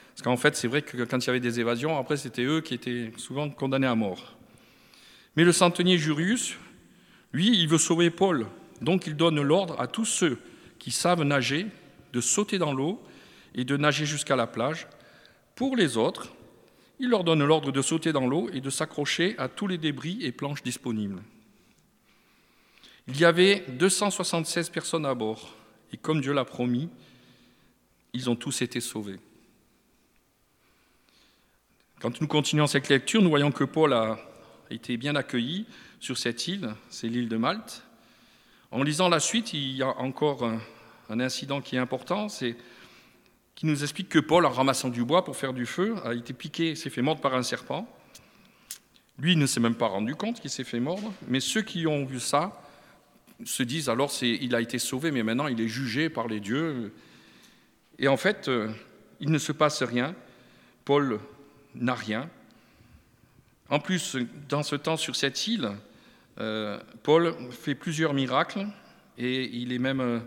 Parce 0.08 0.22
qu'en 0.22 0.36
fait, 0.36 0.56
c'est 0.56 0.66
vrai 0.66 0.82
que 0.82 1.04
quand 1.04 1.18
il 1.18 1.26
y 1.28 1.30
avait 1.30 1.38
des 1.38 1.60
évasions, 1.60 1.96
après, 1.96 2.16
c'était 2.16 2.42
eux 2.42 2.60
qui 2.60 2.74
étaient 2.74 3.12
souvent 3.16 3.48
condamnés 3.48 3.86
à 3.86 3.94
mort. 3.94 4.36
Mais 5.36 5.44
le 5.44 5.52
centenier 5.52 5.98
Jurius, 5.98 6.56
lui, 7.32 7.56
il 7.56 7.68
veut 7.68 7.78
sauver 7.78 8.10
Paul. 8.10 8.48
Donc, 8.80 9.06
il 9.06 9.14
donne 9.14 9.40
l'ordre 9.40 9.80
à 9.80 9.86
tous 9.86 10.04
ceux 10.04 10.36
qui 10.80 10.90
savent 10.90 11.22
nager 11.22 11.68
de 12.12 12.20
sauter 12.20 12.58
dans 12.58 12.72
l'eau 12.72 13.00
et 13.54 13.62
de 13.62 13.76
nager 13.76 14.04
jusqu'à 14.04 14.34
la 14.34 14.48
plage. 14.48 14.88
Pour 15.54 15.76
les 15.76 15.96
autres, 15.96 16.32
il 16.98 17.10
leur 17.10 17.22
donne 17.22 17.44
l'ordre 17.44 17.70
de 17.70 17.82
sauter 17.82 18.12
dans 18.12 18.26
l'eau 18.26 18.50
et 18.52 18.60
de 18.60 18.70
s'accrocher 18.70 19.36
à 19.38 19.46
tous 19.46 19.68
les 19.68 19.78
débris 19.78 20.18
et 20.22 20.32
planches 20.32 20.64
disponibles. 20.64 21.22
Il 23.08 23.20
y 23.20 23.24
avait 23.24 23.64
276 23.68 24.70
personnes 24.70 25.06
à 25.06 25.14
bord, 25.14 25.54
et 25.92 25.96
comme 25.96 26.20
Dieu 26.20 26.32
l'a 26.32 26.44
promis, 26.44 26.88
ils 28.12 28.28
ont 28.28 28.34
tous 28.34 28.62
été 28.62 28.80
sauvés. 28.80 29.20
Quand 32.00 32.20
nous 32.20 32.26
continuons 32.26 32.66
cette 32.66 32.88
lecture, 32.88 33.22
nous 33.22 33.30
voyons 33.30 33.52
que 33.52 33.62
Paul 33.62 33.92
a 33.92 34.18
été 34.70 34.96
bien 34.96 35.14
accueilli 35.14 35.66
sur 36.00 36.18
cette 36.18 36.48
île, 36.48 36.74
c'est 36.90 37.06
l'île 37.06 37.28
de 37.28 37.36
Malte. 37.36 37.84
En 38.72 38.82
lisant 38.82 39.08
la 39.08 39.20
suite, 39.20 39.52
il 39.52 39.76
y 39.76 39.82
a 39.82 39.96
encore 39.98 40.44
un, 40.44 41.20
incident 41.20 41.60
qui 41.60 41.76
est 41.76 41.78
important, 41.78 42.26
qui 42.26 43.66
nous 43.66 43.82
explique 43.82 44.08
que 44.08 44.18
Paul, 44.18 44.44
en 44.44 44.50
ramassant 44.50 44.88
du 44.88 45.04
bois 45.04 45.24
pour 45.24 45.36
faire 45.36 45.52
du 45.52 45.64
feu, 45.64 45.94
a 46.04 46.12
été 46.12 46.32
piqué, 46.32 46.74
s'est 46.74 46.90
fait 46.90 47.02
mordre 47.02 47.20
par 47.20 47.34
un 47.34 47.44
serpent. 47.44 47.88
Lui 49.18 49.32
il 49.32 49.38
ne 49.38 49.46
s'est 49.46 49.60
même 49.60 49.76
pas 49.76 49.86
rendu 49.86 50.16
compte 50.16 50.40
qu'il 50.40 50.50
s'est 50.50 50.64
fait 50.64 50.80
mordre, 50.80 51.12
mais 51.28 51.38
ceux 51.38 51.62
qui 51.62 51.86
ont 51.86 52.04
vu 52.04 52.18
ça 52.18 52.60
se 53.44 53.62
disent 53.62 53.88
alors 53.88 54.12
il 54.22 54.54
a 54.54 54.60
été 54.60 54.78
sauvé, 54.78 55.10
mais 55.10 55.22
maintenant 55.22 55.48
il 55.48 55.60
est 55.60 55.68
jugé 55.68 56.08
par 56.08 56.28
les 56.28 56.40
dieux. 56.40 56.92
Et 57.98 58.08
en 58.08 58.16
fait, 58.16 58.48
euh, 58.48 58.68
il 59.20 59.30
ne 59.30 59.38
se 59.38 59.52
passe 59.52 59.82
rien. 59.82 60.14
Paul 60.84 61.18
n'a 61.74 61.94
rien. 61.94 62.28
En 63.68 63.80
plus, 63.80 64.16
dans 64.48 64.62
ce 64.62 64.76
temps 64.76 64.96
sur 64.96 65.16
cette 65.16 65.46
île, 65.46 65.70
euh, 66.38 66.78
Paul 67.02 67.34
fait 67.50 67.74
plusieurs 67.74 68.14
miracles 68.14 68.66
et 69.18 69.44
il 69.44 69.72
est 69.72 69.78
même 69.78 70.00
euh, 70.00 70.18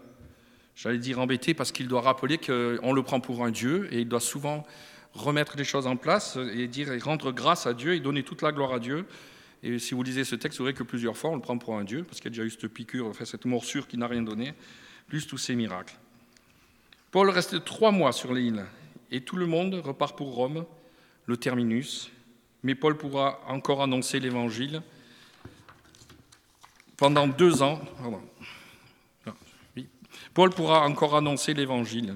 j'allais 0.76 0.98
dire 0.98 1.20
embêté 1.20 1.54
parce 1.54 1.72
qu'il 1.72 1.88
doit 1.88 2.02
rappeler 2.02 2.38
qu'on 2.38 2.94
le 2.94 3.04
prend 3.04 3.20
pour 3.20 3.46
un 3.46 3.52
Dieu 3.52 3.88
et 3.92 4.00
il 4.00 4.08
doit 4.08 4.20
souvent 4.20 4.66
remettre 5.14 5.56
les 5.58 5.64
choses 5.64 5.88
en 5.88 5.96
place 5.96 6.38
et 6.54 6.68
dire 6.68 6.92
et 6.92 7.00
rendre 7.00 7.32
grâce 7.32 7.68
à 7.68 7.74
Dieu 7.74 7.94
et 7.94 8.00
donner 8.00 8.24
toute 8.24 8.42
la 8.42 8.52
gloire 8.52 8.74
à 8.74 8.80
Dieu. 8.80 9.06
Et 9.62 9.78
si 9.80 9.94
vous 9.94 10.04
lisez 10.04 10.24
ce 10.24 10.36
texte, 10.36 10.60
vous 10.60 10.66
verrez 10.66 10.76
que 10.76 10.84
plusieurs 10.84 11.18
fois 11.18 11.32
on 11.32 11.36
le 11.36 11.42
prend 11.42 11.58
pour 11.58 11.76
un 11.78 11.84
Dieu 11.84 12.04
parce 12.04 12.20
qu'il 12.20 12.26
y 12.26 12.28
a 12.28 12.38
déjà 12.38 12.44
eu 12.44 12.50
cette 12.50 12.68
piqûre, 12.68 13.12
cette 13.26 13.46
morsure 13.46 13.88
qui 13.88 13.98
n'a 13.98 14.08
rien 14.08 14.22
donné, 14.22 14.54
plus 15.08 15.28
tous 15.28 15.38
ces 15.38 15.56
miracles. 15.56 15.96
Paul 17.12 17.30
reste 17.30 17.64
trois 17.66 17.92
mois 17.92 18.14
sur 18.14 18.34
l'île 18.34 18.66
et 19.12 19.22
tout 19.22 19.36
le 19.36 19.48
monde 19.48 19.76
repart 19.76 20.18
pour 20.18 20.34
Rome, 20.34 20.66
le 21.26 21.38
terminus. 21.38 22.12
Mais 22.64 22.76
Paul 22.76 22.98
pourra 22.98 23.42
encore 23.48 23.82
annoncer 23.82 24.20
l'évangile 24.20 24.82
pendant 27.00 27.28
deux 27.28 27.62
ans. 27.62 27.82
Paul 30.34 30.52
pourra 30.52 30.86
encore 30.86 31.16
annoncer 31.16 31.54
l'Évangile. 31.54 32.16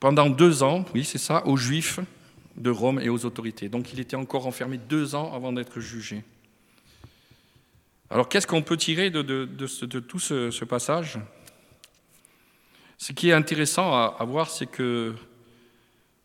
Pendant 0.00 0.28
deux 0.28 0.62
ans, 0.62 0.84
oui, 0.94 1.04
c'est 1.04 1.18
ça, 1.18 1.46
aux 1.46 1.56
Juifs 1.56 2.00
de 2.56 2.70
Rome 2.70 3.00
et 3.00 3.08
aux 3.08 3.24
autorités. 3.24 3.68
Donc 3.68 3.92
il 3.92 4.00
était 4.00 4.16
encore 4.16 4.46
enfermé 4.46 4.78
deux 4.78 5.14
ans 5.14 5.32
avant 5.34 5.52
d'être 5.52 5.80
jugé. 5.80 6.24
Alors 8.10 8.28
qu'est-ce 8.28 8.46
qu'on 8.46 8.62
peut 8.62 8.76
tirer 8.76 9.10
de, 9.10 9.44
tout 10.00 10.18
ce, 10.18 10.64
passage? 10.64 11.18
Ce 12.98 13.12
qui 13.12 13.30
est 13.30 13.32
intéressant 13.32 13.92
à, 13.92 14.24
voir, 14.24 14.48
c'est 14.48 14.66
que 14.66 15.14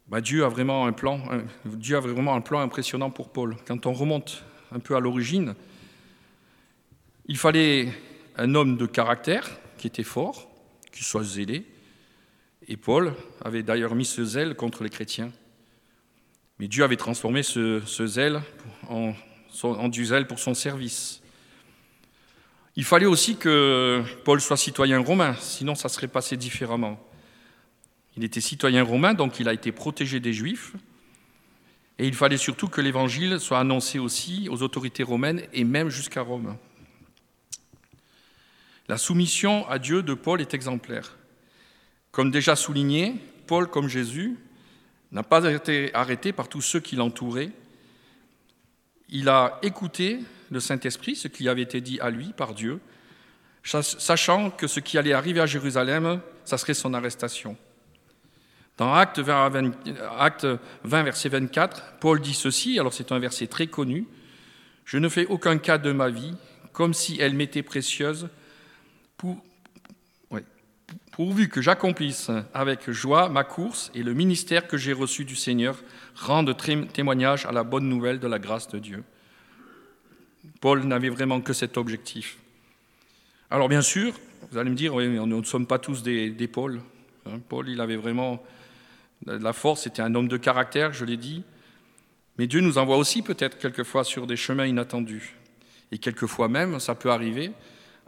bah, 0.07 0.21
Dieu 0.21 0.45
a 0.45 0.50
vraiment 0.50 0.91
plan. 0.93 1.21
Dieu 1.65 1.97
a 1.97 2.00
vraiment 2.00 2.35
un 2.35 2.41
plan 2.41 2.59
impressionnant 2.59 3.09
pour 3.09 3.29
Paul. 3.29 3.57
Quand 3.65 3.85
on 3.85 3.93
remonte 3.93 4.43
un 4.71 4.79
peu 4.79 4.95
à 4.95 5.00
l'origine, 5.00 5.55
il 7.25 7.38
fallait 7.38 7.91
un 8.38 8.55
homme 8.55 8.77
de 8.77 8.85
caractère 8.85 9.50
qui 9.77 9.88
était 9.88 10.03
fort, 10.03 10.50
qui 10.91 11.03
soit 11.03 11.23
zélé. 11.23 11.65
Et 12.67 12.77
Paul 12.77 13.13
avait 13.43 13.63
d'ailleurs 13.63 13.95
mis 13.95 14.05
ce 14.05 14.23
zèle 14.23 14.55
contre 14.55 14.83
les 14.83 14.89
chrétiens. 14.89 15.31
Mais 16.61 16.67
Dieu 16.67 16.83
avait 16.83 16.95
transformé 16.95 17.41
ce, 17.41 17.81
zèle 18.05 18.39
en, 18.87 19.15
du 19.89 20.05
zèle 20.05 20.27
pour 20.27 20.37
son 20.37 20.53
service. 20.53 21.23
Il 22.75 22.83
fallait 22.83 23.07
aussi 23.07 23.35
que 23.35 24.03
Paul 24.25 24.39
soit 24.39 24.57
citoyen 24.57 24.99
romain, 24.99 25.35
sinon 25.39 25.73
ça 25.73 25.89
serait 25.89 26.07
passé 26.07 26.37
différemment. 26.37 27.03
Il 28.15 28.23
était 28.23 28.41
citoyen 28.41 28.83
romain, 28.83 29.15
donc 29.15 29.39
il 29.39 29.49
a 29.49 29.53
été 29.53 29.71
protégé 29.71 30.19
des 30.19 30.33
Juifs. 30.33 30.73
Et 31.97 32.05
il 32.05 32.13
fallait 32.13 32.37
surtout 32.37 32.67
que 32.67 32.79
l'Évangile 32.79 33.39
soit 33.39 33.57
annoncé 33.57 33.97
aussi 33.97 34.47
aux 34.47 34.61
autorités 34.61 35.01
romaines 35.01 35.41
et 35.53 35.63
même 35.63 35.89
jusqu'à 35.89 36.21
Rome. 36.21 36.57
La 38.87 38.99
soumission 38.99 39.67
à 39.67 39.79
Dieu 39.79 40.03
de 40.03 40.13
Paul 40.13 40.41
est 40.41 40.53
exemplaire. 40.53 41.17
Comme 42.11 42.29
déjà 42.29 42.55
souligné, 42.55 43.15
Paul, 43.47 43.67
comme 43.67 43.87
Jésus, 43.87 44.37
n'a 45.11 45.23
pas 45.23 45.51
été 45.51 45.93
arrêté 45.93 46.31
par 46.31 46.47
tous 46.47 46.61
ceux 46.61 46.79
qui 46.79 46.95
l'entouraient. 46.95 47.51
Il 49.09 49.27
a 49.29 49.59
écouté 49.61 50.19
le 50.49 50.59
Saint-Esprit, 50.59 51.15
ce 51.15 51.27
qui 51.27 51.49
avait 51.49 51.61
été 51.61 51.81
dit 51.81 51.99
à 51.99 52.09
lui 52.09 52.33
par 52.33 52.53
Dieu, 52.53 52.79
sachant 53.63 54.49
que 54.49 54.67
ce 54.67 54.79
qui 54.79 54.97
allait 54.97 55.13
arriver 55.13 55.41
à 55.41 55.45
Jérusalem, 55.45 56.21
ça 56.45 56.57
serait 56.57 56.73
son 56.73 56.93
arrestation. 56.93 57.57
Dans 58.77 58.93
Acte 58.93 59.19
20, 59.19 59.71
Acte 60.17 60.47
20, 60.83 61.03
verset 61.03 61.29
24, 61.29 61.99
Paul 61.99 62.19
dit 62.19 62.33
ceci, 62.33 62.79
alors 62.79 62.93
c'est 62.93 63.11
un 63.11 63.19
verset 63.19 63.47
très 63.47 63.67
connu, 63.67 64.07
Je 64.85 64.97
ne 64.97 65.07
fais 65.07 65.25
aucun 65.27 65.57
cas 65.57 65.77
de 65.77 65.91
ma 65.91 66.09
vie, 66.09 66.33
comme 66.73 66.93
si 66.93 67.17
elle 67.21 67.33
m'était 67.33 67.63
précieuse, 67.63 68.27
pour, 69.17 69.43
pourvu 71.11 71.49
que 71.49 71.61
j'accomplisse 71.61 72.31
avec 72.53 72.89
joie 72.89 73.29
ma 73.29 73.43
course 73.43 73.91
et 73.93 74.03
le 74.03 74.13
ministère 74.13 74.67
que 74.67 74.77
j'ai 74.77 74.93
reçu 74.93 75.25
du 75.25 75.35
Seigneur 75.35 75.77
rendent 76.15 76.55
témoignage 76.93 77.45
à 77.45 77.51
la 77.51 77.63
bonne 77.63 77.87
nouvelle 77.87 78.19
de 78.19 78.27
la 78.27 78.39
grâce 78.39 78.69
de 78.69 78.79
Dieu. 78.79 79.03
Paul 80.61 80.83
n'avait 80.83 81.09
vraiment 81.09 81.41
que 81.41 81.53
cet 81.53 81.77
objectif. 81.77 82.37
Alors 83.49 83.67
bien 83.67 83.81
sûr, 83.81 84.13
vous 84.51 84.57
allez 84.57 84.69
me 84.69 84.75
dire, 84.75 84.95
oui, 84.95 85.09
nous 85.09 85.25
ne 85.25 85.43
sommes 85.43 85.67
pas 85.67 85.79
tous 85.79 86.01
des, 86.01 86.31
Paul. 86.51 86.81
Hein. 87.25 87.39
Paul, 87.49 87.69
il 87.69 87.81
avait 87.81 87.97
vraiment 87.97 88.41
de 89.25 89.33
la 89.33 89.53
force, 89.53 89.83
c'était 89.83 90.01
un 90.01 90.15
homme 90.15 90.27
de 90.27 90.37
caractère, 90.37 90.93
je 90.93 91.05
l'ai 91.05 91.17
dit. 91.17 91.43
Mais 92.37 92.47
Dieu 92.47 92.61
nous 92.61 92.77
envoie 92.77 92.97
aussi 92.97 93.21
peut-être 93.21 93.57
quelquefois 93.59 94.03
sur 94.03 94.25
des 94.25 94.37
chemins 94.37 94.65
inattendus. 94.65 95.35
Et 95.91 95.97
quelquefois 95.97 96.47
même, 96.47 96.79
ça 96.79 96.95
peut 96.95 97.11
arriver 97.11 97.51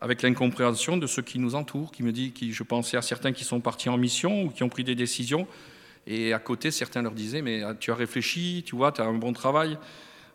avec 0.03 0.21
l'incompréhension 0.21 0.97
de 0.97 1.07
ceux 1.07 1.21
qui 1.21 1.39
nous 1.39 1.55
entourent, 1.55 1.89
qui 1.89 2.03
me 2.03 2.11
dit, 2.11 2.33
qui, 2.33 2.51
je 2.51 2.63
pensais 2.63 2.97
à 2.97 3.01
certains 3.01 3.31
qui 3.31 3.45
sont 3.45 3.61
partis 3.61 3.87
en 3.87 3.97
mission 3.97 4.43
ou 4.43 4.49
qui 4.49 4.61
ont 4.61 4.67
pris 4.67 4.83
des 4.83 4.95
décisions, 4.95 5.47
et 6.05 6.33
à 6.33 6.39
côté, 6.39 6.71
certains 6.71 7.01
leur 7.01 7.13
disaient, 7.13 7.41
mais 7.41 7.63
ah, 7.63 7.73
tu 7.73 7.89
as 7.89 7.95
réfléchi, 7.95 8.63
tu 8.65 8.75
vois, 8.75 8.91
tu 8.91 8.99
as 8.99 9.05
un 9.05 9.13
bon 9.13 9.31
travail. 9.31 9.77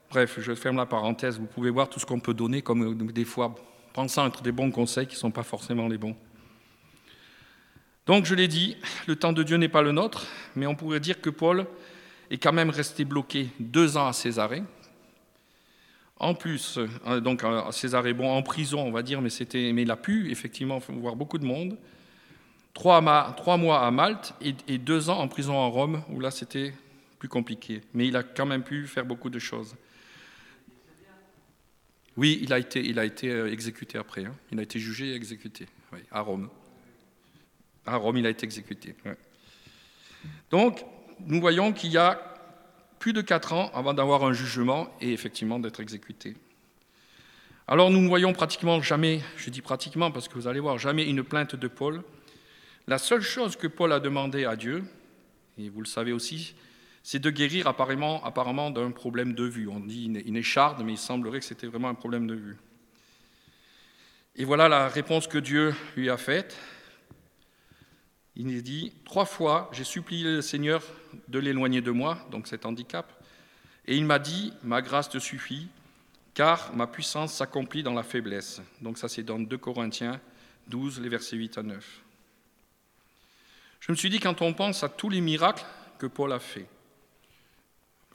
Bref, 0.09 0.39
je 0.41 0.55
ferme 0.55 0.79
la 0.79 0.87
parenthèse, 0.87 1.39
vous 1.39 1.45
pouvez 1.45 1.69
voir 1.69 1.91
tout 1.91 2.01
ce 2.01 2.07
qu'on 2.07 2.19
peut 2.19 2.33
donner 2.33 2.63
comme 2.63 2.83
euh, 2.83 3.13
des 3.13 3.27
fois, 3.27 3.55
pensant 3.93 4.27
être 4.27 4.41
des 4.41 4.53
bons 4.53 4.71
conseils 4.71 5.07
qui 5.07 5.17
ne 5.17 5.21
sont 5.21 5.31
pas 5.31 5.43
forcément 5.43 5.87
les 5.87 5.99
bons. 5.99 6.17
Donc, 8.07 8.25
je 8.25 8.35
l'ai 8.35 8.49
dit, 8.49 8.79
le 9.07 9.17
temps 9.17 9.35
de 9.35 9.43
Dieu 9.43 9.59
n'est 9.59 9.69
pas 9.69 9.83
le 9.83 9.93
nôtre, 9.93 10.29
mais 10.57 10.67
on 10.67 10.77
pourrait 10.77 10.99
dire 10.99 11.21
que 11.21 11.29
Paul 11.29 11.67
est 12.31 12.39
quand 12.39 12.55
même 12.55 12.71
resté 12.71 13.05
bloqué 13.05 13.51
deux 13.61 13.99
ans 13.99 14.07
à 14.07 14.15
Césarée, 14.15 14.63
en 16.21 16.35
plus, 16.35 16.79
euh, 17.07 17.21
donc 17.21 17.43
César 17.71 18.07
est 18.07 18.15
bon 18.15 18.31
en 18.31 18.43
prison, 18.43 18.81
on 18.81 18.91
va 18.91 19.03
dire, 19.03 19.21
mais, 19.21 19.31
il 19.31 19.91
a 19.91 19.97
pu 19.97 20.31
effectivement 20.31 20.79
voir 20.89 21.15
beaucoup 21.15 21.39
de 21.39 21.45
monde. 21.45 21.77
Trois, 22.75 23.01
mois 23.01 23.87
à 23.87 23.91
Malte 23.91 24.35
et, 24.41 24.79
deux 24.79 25.11
ans 25.11 25.19
en 25.19 25.29
prison 25.29 25.55
en 25.55 25.71
Rome, 25.71 26.03
où 26.11 26.21
là 26.21 26.31
c'était 26.31 26.73
plus 27.19 27.29
compliqué. 27.29 27.83
Mais 27.95 28.07
il 28.07 28.17
a 28.17 28.23
quand 28.23 28.47
même 28.47 28.63
pu 28.63 28.87
faire 28.87 29.05
beaucoup 29.05 29.31
de 29.31 29.39
choses. 29.39 29.75
Oui, 32.17 32.41
il 32.43 32.53
a 32.53 32.59
été, 32.59 32.85
il 32.85 32.99
a 32.99 33.05
été 33.05 33.31
euh, 33.31 33.53
exécuté 33.53 33.97
après. 33.97 34.25
Hein. 34.25 34.35
Il 34.51 34.59
a 34.59 34.63
été 34.63 34.81
jugé 34.81 35.11
et 35.11 35.15
exécuté 35.15 35.67
à 36.11 36.21
Rome. 36.21 36.49
À 37.87 37.97
Rome, 37.97 38.17
il 38.19 38.27
a 38.27 38.31
été 38.31 38.45
exécuté. 38.45 38.95
Donc, 40.51 40.85
nous 41.21 41.41
voyons 41.41 41.73
qu'il 41.73 41.93
y 41.93 41.97
a 41.97 42.35
plus 42.99 43.13
de 43.13 43.21
quatre 43.21 43.53
ans 43.53 43.71
avant 43.75 43.95
d'avoir 43.95 44.25
un 44.25 44.33
jugement 44.33 44.89
et 45.01 45.13
effectivement 45.13 45.59
d'être 45.59 45.81
exécuté. 45.81 46.37
Alors 47.67 47.91
nous 47.91 48.01
ne 48.01 48.09
voyons 48.09 48.33
pratiquement 48.33 48.81
jamais, 48.81 49.21
je 49.37 49.51
dis 49.51 49.61
pratiquement 49.61 50.11
parce 50.11 50.29
que 50.29 50.35
vous 50.35 50.47
allez 50.47 50.61
voir, 50.61 50.79
jamais 50.79 51.05
une 51.05 51.23
plainte 51.23 51.55
de 51.55 51.69
Paul. 51.69 52.03
La 52.87 52.99
seule 52.99 53.21
chose 53.21 53.57
que 53.57 53.67
Paul 53.67 53.93
a 53.93 54.01
demandé 54.01 54.47
à 54.47 54.57
Dieu, 54.57 54.83
et 55.59 55.69
vous 55.69 55.81
le 55.81 55.87
savez 55.87 56.13
aussi, 56.13 56.55
c'est 57.03 57.19
de 57.19 57.31
guérir 57.31 57.67
apparemment, 57.67 58.25
apparemment 58.25 58.71
d'un 58.71 58.91
problème 58.91 59.35
de 59.35 59.45
vue. 59.45 59.69
On 59.69 59.81
dit 59.81 60.07
une 60.07 60.37
écharde, 60.37 60.83
mais 60.85 60.93
il 60.93 60.99
semblerait 60.99 61.41
que 61.41 61.45
c'était 61.45 61.67
vraiment 61.67 61.89
un 61.89 61.95
problème 61.95 62.27
de 62.27 62.35
vue. 62.35 62.57
Et 64.37 64.45
voilà 64.45 64.69
la 64.69 64.89
réponse 64.89 65.27
que 65.27 65.39
Dieu 65.39 65.75
lui 65.97 66.11
a 66.11 66.17
faite. 66.17 66.57
Il 68.39 68.63
dit 68.63 68.93
Trois 69.05 69.27
fois, 69.27 69.69
j'ai 69.73 69.85
supplié 69.85 70.25
le 70.25 70.43
Seigneur 70.43 70.83
de 71.29 71.39
l'éloigner 71.39 71.83
de 71.83 71.91
moi, 71.91 72.19
donc 72.31 72.47
cet 72.47 72.65
handicap, 72.65 73.13
et 73.87 73.97
il 73.97 74.07
m'a 74.07 74.19
dit 74.19 74.53
Ma 74.63 74.81
grâce 74.81 75.11
te 75.11 75.19
suffit, 75.19 75.69
car 76.35 76.75
ma 76.75 76.87
puissance 76.87 77.35
s'accomplit 77.35 77.83
dans 77.83 77.95
la 77.95 78.05
faiblesse. 78.05 78.63
Donc 78.81 78.97
ça, 78.97 79.09
c'est 79.09 79.25
dans 79.25 79.39
2 79.39 79.59
Corinthiens 79.59 80.21
12, 80.69 81.01
les 81.01 81.09
versets 81.09 81.37
8 81.37 81.59
à 81.59 81.63
9. 81.63 82.03
Je 83.81 83.93
me 83.93 83.97
suis 83.97 84.11
dit, 84.11 84.21
quand 84.21 84.43
on 84.43 84.53
pense 84.53 84.85
à 84.85 84.89
tous 84.89 85.09
les 85.09 85.21
miracles 85.21 85.65
que 85.99 86.07
Paul 86.07 86.33
a 86.33 86.39
fait, 86.39 86.67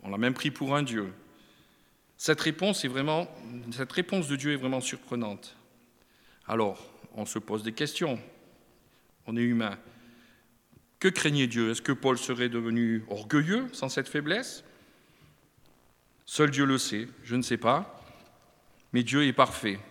on 0.03 0.09
l'a 0.09 0.17
même 0.17 0.33
pris 0.33 0.51
pour 0.51 0.75
un 0.75 0.83
Dieu. 0.83 1.11
Cette 2.17 2.41
réponse, 2.41 2.85
est 2.85 2.89
vraiment, 2.89 3.27
cette 3.71 3.91
réponse 3.91 4.27
de 4.27 4.35
Dieu 4.35 4.53
est 4.53 4.57
vraiment 4.57 4.81
surprenante. 4.81 5.55
Alors, 6.47 6.89
on 7.15 7.25
se 7.25 7.39
pose 7.39 7.63
des 7.63 7.73
questions. 7.73 8.19
On 9.25 9.35
est 9.35 9.41
humain. 9.41 9.77
Que 11.03 11.09
craignait 11.09 11.47
Dieu? 11.47 11.69
Est-ce 11.69 11.81
que 11.81 11.91
Paul 11.91 12.17
serait 12.17 12.47
devenu 12.47 13.03
orgueilleux 13.09 13.67
sans 13.73 13.89
cette 13.89 14.07
faiblesse? 14.07 14.63
Seul 16.25 16.49
Dieu 16.49 16.63
le 16.63 16.77
sait, 16.77 17.09
je 17.25 17.35
ne 17.35 17.41
sais 17.41 17.57
pas, 17.57 18.01
mais 18.93 19.03
Dieu 19.03 19.25
est 19.25 19.33
parfait. 19.33 19.81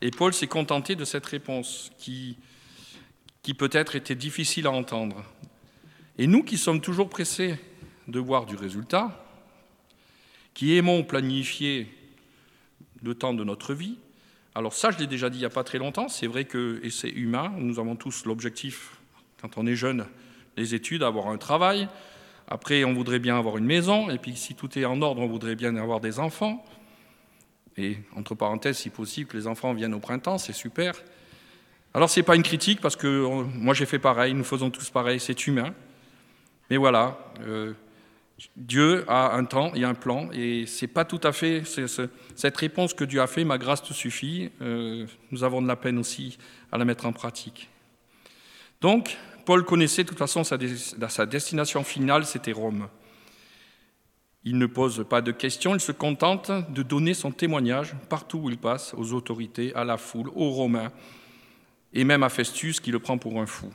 Et 0.00 0.10
Paul 0.10 0.32
s'est 0.32 0.46
contenté 0.46 0.96
de 0.96 1.04
cette 1.04 1.26
réponse 1.26 1.92
qui, 1.98 2.38
peut-être 3.58 3.96
était 3.96 4.14
difficile 4.14 4.66
à 4.66 4.70
entendre. 4.70 5.22
Et 6.16 6.26
nous 6.26 6.42
qui 6.42 6.56
sommes 6.56 6.80
toujours 6.80 7.10
pressés 7.10 7.60
de 8.08 8.18
voir 8.18 8.46
du 8.46 8.56
résultat, 8.56 9.26
qui 10.54 10.74
aimons 10.74 11.04
planifier 11.04 11.86
le 13.02 13.14
temps 13.14 13.34
de 13.34 13.44
notre 13.44 13.74
vie, 13.74 13.98
alors 14.54 14.72
ça 14.72 14.90
je 14.90 14.96
l'ai 14.96 15.06
déjà 15.06 15.28
dit 15.28 15.36
il 15.36 15.40
n'y 15.40 15.44
a 15.44 15.50
pas 15.50 15.64
très 15.64 15.76
longtemps, 15.76 16.08
c'est 16.08 16.26
vrai 16.26 16.46
que, 16.46 16.80
et 16.82 16.88
c'est 16.88 17.10
humain, 17.10 17.52
nous 17.58 17.78
avons 17.78 17.94
tous 17.94 18.24
l'objectif, 18.24 18.96
quand 19.38 19.58
on 19.58 19.66
est 19.66 19.76
jeune, 19.76 20.06
les 20.56 20.74
études, 20.74 21.02
avoir 21.02 21.28
un 21.28 21.38
travail. 21.38 21.88
Après, 22.48 22.84
on 22.84 22.92
voudrait 22.92 23.18
bien 23.18 23.36
avoir 23.38 23.58
une 23.58 23.64
maison. 23.64 24.10
Et 24.10 24.18
puis, 24.18 24.36
si 24.36 24.54
tout 24.54 24.78
est 24.78 24.84
en 24.84 25.02
ordre, 25.02 25.20
on 25.20 25.26
voudrait 25.26 25.56
bien 25.56 25.76
avoir 25.76 26.00
des 26.00 26.18
enfants. 26.18 26.64
Et 27.76 27.98
entre 28.14 28.34
parenthèses, 28.34 28.78
si 28.78 28.90
possible, 28.90 29.28
que 29.30 29.36
les 29.36 29.46
enfants 29.46 29.74
viennent 29.74 29.94
au 29.94 30.00
printemps, 30.00 30.38
c'est 30.38 30.52
super. 30.52 30.94
Alors, 31.92 32.08
ce 32.08 32.20
n'est 32.20 32.24
pas 32.24 32.36
une 32.36 32.42
critique, 32.42 32.80
parce 32.80 32.96
que 32.96 33.42
moi, 33.54 33.74
j'ai 33.74 33.86
fait 33.86 33.98
pareil, 33.98 34.34
nous 34.34 34.44
faisons 34.44 34.70
tous 34.70 34.90
pareil, 34.90 35.20
c'est 35.20 35.46
humain. 35.46 35.74
Mais 36.70 36.76
voilà, 36.76 37.18
euh, 37.46 37.74
Dieu 38.56 39.04
a 39.08 39.34
un 39.34 39.44
temps 39.44 39.72
et 39.74 39.84
un 39.84 39.94
plan, 39.94 40.28
et 40.32 40.66
c'est 40.66 40.88
pas 40.88 41.04
tout 41.04 41.20
à 41.22 41.32
fait 41.32 41.62
cette 42.34 42.56
réponse 42.56 42.92
que 42.92 43.04
Dieu 43.04 43.20
a 43.20 43.26
fait, 43.26 43.44
ma 43.44 43.56
grâce 43.56 43.82
te 43.82 43.94
suffit. 43.94 44.50
Euh, 44.60 45.06
nous 45.30 45.44
avons 45.44 45.62
de 45.62 45.68
la 45.68 45.76
peine 45.76 45.98
aussi 45.98 46.38
à 46.70 46.78
la 46.78 46.84
mettre 46.84 47.06
en 47.06 47.12
pratique. 47.12 47.70
Donc, 48.80 49.16
Paul 49.46 49.64
connaissait 49.64 50.02
de 50.02 50.08
toute 50.08 50.18
façon 50.18 50.42
sa, 50.42 50.56
destination 51.26 51.84
finale, 51.84 52.26
c'était 52.26 52.52
Rome. 52.52 52.88
Il 54.42 54.58
ne 54.58 54.66
pose 54.66 55.06
pas 55.08 55.22
de 55.22 55.30
questions, 55.30 55.74
il 55.74 55.80
se 55.80 55.92
contente 55.92 56.50
de 56.70 56.82
donner 56.82 57.14
son 57.14 57.30
témoignage 57.30 57.94
partout 58.08 58.38
où 58.38 58.50
il 58.50 58.58
passe, 58.58 58.92
aux 58.94 59.12
autorités, 59.12 59.72
à 59.74 59.84
la 59.84 59.96
foule, 59.96 60.30
aux 60.34 60.50
Romains, 60.50 60.92
et 61.92 62.02
même 62.02 62.24
à 62.24 62.28
Festus 62.28 62.80
qui 62.80 62.90
le 62.90 62.98
prend 62.98 63.18
pour 63.18 63.40
un 63.40 63.46
fou. 63.46 63.72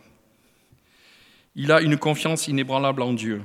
Il 1.55 1.71
a 1.71 1.81
une 1.81 1.97
confiance 1.97 2.49
inébranlable 2.49 3.01
en 3.01 3.13
Dieu. 3.13 3.41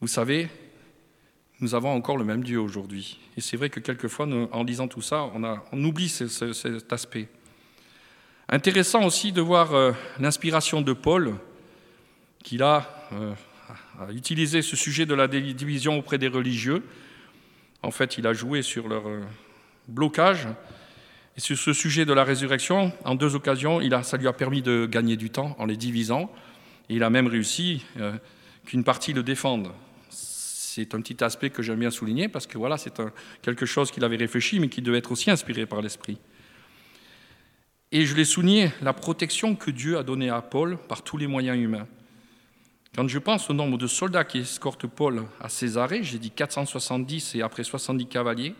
Vous 0.00 0.08
savez, 0.08 0.48
nous 1.60 1.76
avons 1.76 1.90
encore 1.90 2.16
le 2.16 2.24
même 2.24 2.42
Dieu 2.42 2.60
aujourd'hui. 2.60 3.20
Et 3.36 3.40
c'est 3.40 3.56
vrai 3.56 3.70
que 3.70 3.78
quelquefois, 3.78 4.26
en 4.26 4.64
lisant 4.64 4.88
tout 4.88 5.02
ça, 5.02 5.30
on, 5.72 5.84
oublie 5.84 6.08
cet 6.08 6.92
aspect. 6.92 7.28
Intéressant 8.50 9.04
aussi 9.04 9.30
de 9.30 9.42
voir 9.42 9.74
euh, 9.74 9.92
l'inspiration 10.18 10.80
de 10.80 10.94
Paul, 10.94 11.34
qu'il 12.42 12.62
a, 12.62 13.06
euh, 13.12 13.34
utilisé 14.14 14.62
ce 14.62 14.74
sujet 14.74 15.04
de 15.04 15.12
la 15.12 15.28
division 15.28 15.98
auprès 15.98 16.16
des 16.16 16.28
religieux. 16.28 16.82
En 17.82 17.90
fait, 17.90 18.16
il 18.16 18.26
a 18.26 18.32
joué 18.32 18.62
sur 18.62 18.88
leur 18.88 19.06
euh, 19.06 19.20
blocage. 19.86 20.48
Et 21.36 21.40
sur 21.40 21.58
ce 21.58 21.74
sujet 21.74 22.06
de 22.06 22.12
la 22.14 22.24
résurrection, 22.24 22.90
en 23.04 23.14
deux 23.14 23.34
occasions, 23.34 23.82
il 23.82 23.92
a, 23.92 24.02
ça 24.02 24.16
lui 24.16 24.26
a 24.26 24.32
permis 24.32 24.62
de 24.62 24.88
gagner 24.90 25.18
du 25.18 25.28
temps 25.28 25.54
en 25.58 25.66
les 25.66 25.76
divisant. 25.76 26.32
Et 26.88 26.94
il 26.94 27.02
a 27.02 27.10
même 27.10 27.26
réussi 27.26 27.84
qu'une 28.64 28.82
partie 28.82 29.12
le 29.12 29.22
défende. 29.22 29.70
C'est 30.08 30.94
un 30.94 31.02
petit 31.02 31.22
aspect 31.22 31.50
que 31.50 31.62
j'aime 31.62 31.78
bien 31.80 31.90
souligner 31.90 32.28
parce 32.28 32.46
que 32.46 32.56
voilà, 32.56 32.78
c'est 32.78 33.00
quelque 33.42 33.66
chose 33.66 33.90
qu'il 33.90 34.04
avait 34.04 34.16
réfléchi, 34.16 34.58
mais 34.58 34.68
qui 34.68 34.80
devait 34.80 34.98
être 34.98 35.12
aussi 35.12 35.30
inspiré 35.30 35.66
par 35.66 35.82
l'Esprit. 35.82 36.18
Et 37.90 38.04
je 38.04 38.14
l'ai 38.14 38.26
souligné, 38.26 38.70
la 38.82 38.92
protection 38.92 39.54
que 39.56 39.70
Dieu 39.70 39.96
a 39.96 40.02
donnée 40.02 40.28
à 40.28 40.42
Paul 40.42 40.76
par 40.88 41.00
tous 41.00 41.16
les 41.16 41.26
moyens 41.26 41.58
humains. 41.58 41.86
Quand 42.94 43.08
je 43.08 43.18
pense 43.18 43.48
au 43.48 43.54
nombre 43.54 43.78
de 43.78 43.86
soldats 43.86 44.24
qui 44.24 44.40
escortent 44.40 44.86
Paul 44.86 45.24
à 45.40 45.48
Césarée, 45.48 46.02
j'ai 46.02 46.18
dit 46.18 46.30
470 46.30 47.34
et 47.36 47.40
après 47.40 47.64
70 47.64 48.06
cavaliers, 48.06 48.54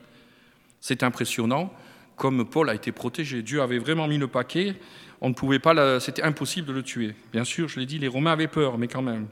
c'est 0.81 1.03
impressionnant 1.03 1.71
comme 2.17 2.49
Paul 2.49 2.71
a 2.71 2.75
été 2.75 2.91
protégé. 2.91 3.43
Dieu 3.43 3.61
avait 3.61 3.79
vraiment 3.79 4.09
mis 4.09 4.17
le 4.17 4.29
paquet, 4.29 4.77
on 5.21 5.29
ne 5.29 5.35
pouvait 5.35 5.59
pas, 5.59 6.01
c'était 6.01 6.23
impossible 6.23 6.67
de 6.67 6.73
le 6.73 6.83
tuer. 6.83 7.15
Bien 7.31 7.45
sûr, 7.45 7.69
je 7.69 7.81
l'ai 7.81 7.87
dit, 7.87 7.99
les 7.99 8.09
Romains 8.09 8.33
avaient 8.33 8.49
peur, 8.49 8.79
mais 8.79 8.89
quand 8.89 9.03
même. 9.03 9.29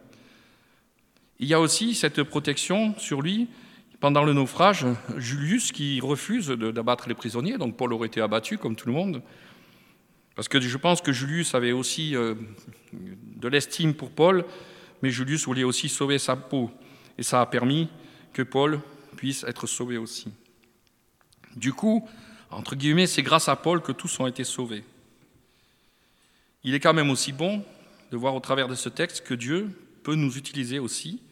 Il 1.38 1.48
y 1.48 1.54
a 1.54 1.60
aussi 1.60 1.94
cette 1.94 2.22
protection 2.22 2.94
sur 2.98 3.22
lui 3.22 3.48
pendant 3.98 4.24
le 4.24 4.34
naufrage, 4.34 4.84
Julius 5.16 5.72
qui 5.72 6.00
refuse 6.00 6.48
d'abattre 6.48 7.08
les 7.08 7.14
prisonniers, 7.14 7.56
donc 7.56 7.78
Paul 7.78 7.94
aurait 7.94 8.08
été 8.08 8.20
abattu 8.20 8.58
comme 8.58 8.76
tout 8.76 8.88
le 8.88 8.92
monde, 8.92 9.22
parce 10.36 10.48
que 10.48 10.60
je 10.60 10.76
pense 10.76 11.00
que 11.00 11.12
Julius 11.12 11.54
avait 11.54 11.72
aussi 11.72 12.14
euh, 12.14 12.34
de 12.92 13.48
l'estime 13.48 13.94
pour 13.94 14.10
Paul, 14.10 14.44
mais 15.02 15.10
Julius 15.10 15.46
voulait 15.46 15.64
aussi 15.64 15.88
sauver 15.88 16.18
sa 16.18 16.36
peau, 16.36 16.70
et 17.18 17.22
ça 17.22 17.40
a 17.40 17.46
permis 17.46 17.88
que 18.32 18.42
Paul 18.42 18.80
puisse 19.16 19.44
être 19.44 19.66
sauvé 19.66 19.96
aussi. 19.96 20.28
Du 21.56 21.72
coup, 21.72 22.06
entre 22.50 22.76
guillemets, 22.76 23.06
c'est 23.06 23.22
grâce 23.22 23.48
à 23.48 23.56
Paul 23.56 23.80
que 23.80 23.92
tous 23.92 24.20
ont 24.20 24.26
été 24.26 24.44
sauvés. 24.44 24.84
Il 26.62 26.74
est 26.74 26.80
quand 26.80 26.94
même 26.94 27.10
aussi 27.10 27.32
bon 27.32 27.64
de 28.12 28.16
voir 28.16 28.34
au 28.34 28.40
travers 28.40 28.68
de 28.68 28.74
ce 28.74 28.90
texte 28.90 29.26
que 29.26 29.34
Dieu 29.34 29.70
peut 30.02 30.14
nous 30.14 30.36
utiliser 30.36 30.78
aussi 30.78 31.22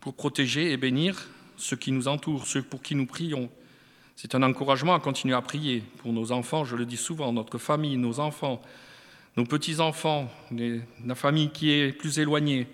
pour 0.00 0.14
protéger 0.14 0.72
et 0.72 0.78
bénir 0.78 1.28
ceux 1.58 1.76
qui 1.76 1.92
nous 1.92 2.08
entourent, 2.08 2.46
ceux 2.46 2.62
pour 2.62 2.80
qui 2.80 2.94
nous 2.94 3.06
prions. 3.06 3.50
C'est 4.22 4.34
un 4.34 4.42
encouragement 4.42 4.94
à 4.94 5.00
continuer 5.00 5.34
à 5.34 5.40
prier 5.40 5.82
pour 5.96 6.12
nos 6.12 6.30
enfants, 6.30 6.66
je 6.66 6.76
le 6.76 6.84
dis 6.84 6.98
souvent, 6.98 7.32
notre 7.32 7.56
famille, 7.56 7.96
nos 7.96 8.20
enfants, 8.20 8.60
nos 9.38 9.46
petits-enfants, 9.46 10.30
la 11.06 11.14
famille 11.14 11.48
qui 11.48 11.70
est 11.70 11.90
plus 11.90 12.18
éloignée. 12.18 12.66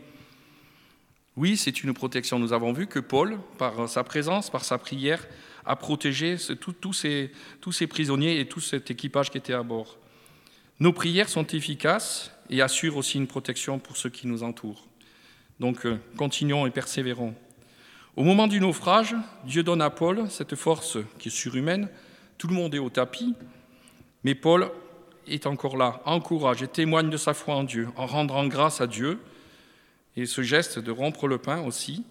Oui, 1.36 1.56
c'est 1.56 1.84
une 1.84 1.94
protection. 1.94 2.40
Nous 2.40 2.52
avons 2.52 2.72
vu 2.72 2.88
que 2.88 2.98
Paul, 2.98 3.38
par 3.58 3.88
sa 3.88 4.02
présence, 4.02 4.50
par 4.50 4.64
sa 4.64 4.76
prière, 4.76 5.24
a 5.64 5.76
protégé 5.76 6.36
tous 6.58 6.92
ces, 6.92 7.86
prisonniers 7.86 8.40
et 8.40 8.48
tout 8.48 8.60
cet 8.60 8.90
équipage 8.90 9.30
qui 9.30 9.38
était 9.38 9.52
à 9.52 9.62
bord. 9.62 9.98
Nos 10.80 10.92
prières 10.92 11.28
sont 11.28 11.46
efficaces 11.46 12.32
et 12.50 12.60
assurent 12.60 12.96
aussi 12.96 13.18
une 13.18 13.28
protection 13.28 13.78
pour 13.78 13.96
ceux 13.96 14.10
qui 14.10 14.26
nous 14.26 14.42
entourent. 14.42 14.84
Donc 15.60 15.86
euh, 15.86 15.96
continuons 16.16 16.66
et 16.66 16.70
persévérons. 16.70 17.36
Au 18.16 18.24
moment 18.24 18.46
du 18.46 18.60
naufrage, 18.60 19.14
Dieu 19.44 19.62
donne 19.62 19.82
à 19.82 19.90
Paul 19.90 20.30
cette 20.30 20.54
force 20.54 20.96
qui 21.18 21.28
est 21.28 21.30
surhumaine. 21.30 21.90
Tout 22.38 22.48
le 22.48 22.54
monde 22.54 22.74
est 22.74 22.78
au 22.78 22.88
tapis, 22.88 23.34
mais 24.24 24.34
Paul 24.34 24.70
est 25.26 25.46
encore 25.46 25.76
là, 25.76 26.00
encourage 26.06 26.62
et 26.62 26.68
témoigne 26.68 27.10
de 27.10 27.18
sa 27.18 27.34
foi 27.34 27.56
en 27.56 27.64
Dieu, 27.64 27.88
en 27.94 28.06
rendant 28.06 28.46
grâce 28.46 28.80
à 28.80 28.86
Dieu, 28.86 29.18
et 30.16 30.24
ce 30.24 30.40
geste 30.40 30.78
de 30.78 30.90
rompre 30.90 31.28
le 31.28 31.36
pain 31.36 31.60
aussi. 31.60 32.04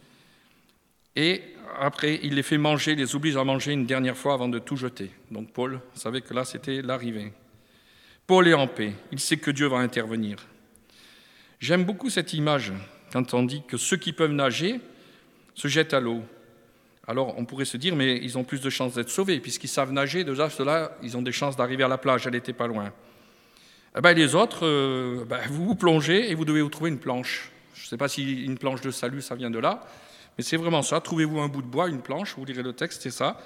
Et 1.16 1.42
après, 1.80 2.20
il 2.22 2.36
les 2.36 2.44
fait 2.44 2.60
manger, 2.60 2.94
les 2.94 3.16
oblige 3.16 3.36
à 3.36 3.44
manger 3.44 3.72
une 3.72 3.88
dernière 3.88 4.18
fois 4.18 4.36
avant 4.36 4.48
de 4.48 4.60
tout 4.60 4.76
jeter. 4.76 5.10
Donc 5.32 5.54
Paul 5.54 5.80
savait 5.96 6.22
que 6.22 6.36
là, 6.36 6.46
c'était 6.46 6.84
l'arrivée. 6.84 7.34
Paul 8.28 8.48
est 8.48 8.54
en 8.54 8.68
paix, 8.68 8.94
il 9.12 9.20
sait 9.20 9.38
que 9.38 9.50
Dieu 9.50 9.66
va 9.66 9.78
intervenir. 9.78 10.38
J'aime 11.60 11.84
beaucoup 11.84 12.12
cette 12.12 12.34
image 12.34 12.74
quand 13.12 13.34
on 13.34 13.42
dit 13.42 13.64
que 13.68 13.78
ceux 13.78 13.98
qui 13.98 14.14
peuvent 14.14 14.32
nager 14.32 14.80
se 15.56 15.68
jettent 15.68 15.94
à 15.94 16.00
l'eau. 16.00 16.22
Alors 17.08 17.38
on 17.38 17.46
pourrait 17.46 17.66
se 17.66 17.78
dire, 17.78 17.96
mais 17.96 18.18
ils 18.18 18.38
ont 18.38 18.44
plus 18.44 18.62
de 18.62 18.70
chances 18.70 18.96
d'être 18.96 19.10
sauvés, 19.10 19.40
puisqu'ils 19.40 19.70
savent 19.70 19.92
nager, 19.92 20.24
déjà 20.24 20.50
ceux-là, 20.50 20.98
ils 21.02 21.18
ont 21.18 21.22
des 21.22 21.32
chances 21.32 21.56
d'arriver 21.56 21.84
à 21.84 21.88
la 21.88 21.98
plage, 21.98 22.28
elle 22.28 22.34
n'était 22.34 22.54
pas 22.54 22.68
loin. 22.68 22.92
Eh 23.98 24.02
ben, 24.02 24.14
les 24.14 24.36
autres, 24.36 24.66
euh, 24.66 25.24
ben, 25.26 25.40
vous 25.50 25.66
vous 25.66 25.76
plongez 25.76 26.30
et 26.30 26.36
vous 26.36 26.46
devez 26.46 26.62
vous 26.62 26.70
trouver 26.70 26.90
une 26.90 27.00
planche. 27.00 27.52
Je 27.74 27.86
ne 27.86 27.88
sais 27.88 27.98
pas 27.98 28.08
si 28.08 28.44
une 28.44 28.58
planche 28.58 28.82
de 28.82 28.92
salut, 28.92 29.22
ça 29.22 29.36
vient 29.36 29.50
de 29.50 29.60
là, 29.60 29.88
mais 30.38 30.44
c'est 30.44 30.58
vraiment 30.58 30.82
ça. 30.82 31.00
Trouvez-vous 31.00 31.40
un 31.40 31.48
bout 31.48 31.62
de 31.62 31.68
bois, 31.68 31.88
une 31.88 32.02
planche, 32.02 32.36
vous 32.38 32.44
lirez 32.44 32.64
le 32.64 32.74
texte, 32.74 33.04
c'est 33.04 33.12
ça, 33.12 33.40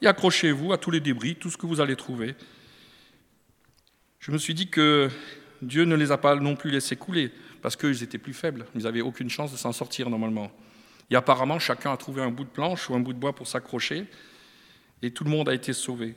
et 0.00 0.06
accrochez-vous 0.06 0.72
à 0.72 0.78
tous 0.78 0.90
les 0.90 1.00
débris, 1.00 1.36
tout 1.36 1.50
ce 1.50 1.56
que 1.56 1.66
vous 1.66 1.80
allez 1.80 1.96
trouver. 1.96 2.34
Je 4.18 4.32
me 4.32 4.38
suis 4.38 4.54
dit 4.54 4.68
que 4.68 5.10
Dieu 5.60 5.84
ne 5.84 5.94
les 5.94 6.10
a 6.10 6.16
pas 6.18 6.34
non 6.36 6.56
plus 6.56 6.70
laissés 6.70 6.96
couler, 6.96 7.30
parce 7.62 7.76
qu'ils 7.76 8.02
étaient 8.02 8.18
plus 8.18 8.34
faibles, 8.34 8.66
ils 8.74 8.82
n'avaient 8.82 9.02
aucune 9.02 9.30
chance 9.30 9.52
de 9.52 9.56
s'en 9.56 9.72
sortir 9.72 10.08
normalement. 10.10 10.50
Et 11.10 11.16
apparemment, 11.16 11.58
chacun 11.58 11.92
a 11.92 11.96
trouvé 11.96 12.22
un 12.22 12.30
bout 12.30 12.44
de 12.44 12.48
planche 12.48 12.88
ou 12.88 12.94
un 12.94 13.00
bout 13.00 13.12
de 13.12 13.18
bois 13.18 13.34
pour 13.34 13.46
s'accrocher, 13.46 14.06
et 15.02 15.10
tout 15.10 15.24
le 15.24 15.30
monde 15.30 15.48
a 15.48 15.54
été 15.54 15.72
sauvé. 15.72 16.14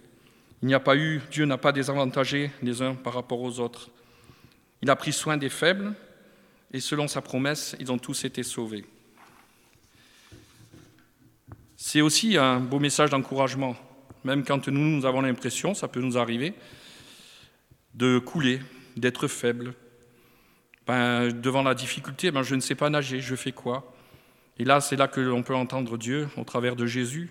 Il 0.62 0.68
n'y 0.68 0.74
a 0.74 0.80
pas 0.80 0.96
eu, 0.96 1.22
Dieu 1.30 1.46
n'a 1.46 1.58
pas 1.58 1.72
désavantagé 1.72 2.52
les 2.64 2.82
uns 2.82 2.96
par 2.96 3.14
rapport 3.14 3.42
aux 3.42 3.60
autres. 3.60 3.90
Il 4.82 4.90
a 4.90 4.96
pris 4.96 5.14
soin 5.14 5.38
des 5.38 5.50
faibles, 5.50 5.94
et 6.74 6.80
selon 6.80 7.08
sa 7.08 7.22
promesse, 7.22 7.76
ils 7.80 7.92
ont 7.92 7.98
tous 7.98 8.26
été 8.26 8.44
sauvés. 8.44 8.86
C'est 11.76 12.02
aussi 12.02 12.38
un 12.38 12.60
beau 12.60 12.80
message 12.80 13.12
d'encouragement, 13.12 13.76
même 14.24 14.44
quand 14.44 14.68
nous, 14.68 15.06
avons 15.06 15.22
l'impression, 15.22 15.74
ça 15.74 15.88
peut 15.88 16.02
nous 16.02 16.18
arriver, 16.18 16.54
de 17.94 18.20
couler, 18.20 18.60
d'être 18.96 19.28
faible. 19.28 19.74
Ben, 20.88 21.30
devant 21.30 21.64
la 21.64 21.76
difficulté, 21.76 22.32
ben, 22.32 22.42
je 22.42 22.56
ne 22.56 22.62
sais 22.62 22.76
pas 22.76 22.90
nager, 22.90 23.20
je 23.20 23.36
fais 23.36 23.52
quoi? 23.52 23.94
Et 24.60 24.64
là, 24.64 24.82
c'est 24.82 24.96
là 24.96 25.08
que 25.08 25.22
l'on 25.22 25.44
peut 25.44 25.56
entendre 25.56 25.98
Dieu, 25.98 26.28
au 26.36 26.44
travers 26.44 26.76
de 26.76 26.86
Jésus, 26.86 27.30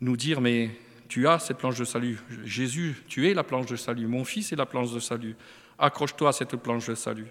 nous 0.00 0.16
dire, 0.16 0.40
mais 0.40 0.70
tu 1.08 1.28
as 1.28 1.38
cette 1.38 1.58
planche 1.58 1.78
de 1.78 1.84
salut. 1.84 2.18
Jésus, 2.44 3.02
tu 3.08 3.28
es 3.28 3.34
la 3.34 3.44
planche 3.44 3.66
de 3.66 3.76
salut. 3.76 4.06
Mon 4.06 4.24
fils 4.24 4.52
est 4.52 4.56
la 4.56 4.66
planche 4.66 4.92
de 4.92 5.00
salut. 5.00 5.36
Accroche-toi 5.78 6.28
à 6.28 6.32
cette 6.32 6.56
planche 6.56 6.86
de 6.86 6.94
salut. 6.94 7.26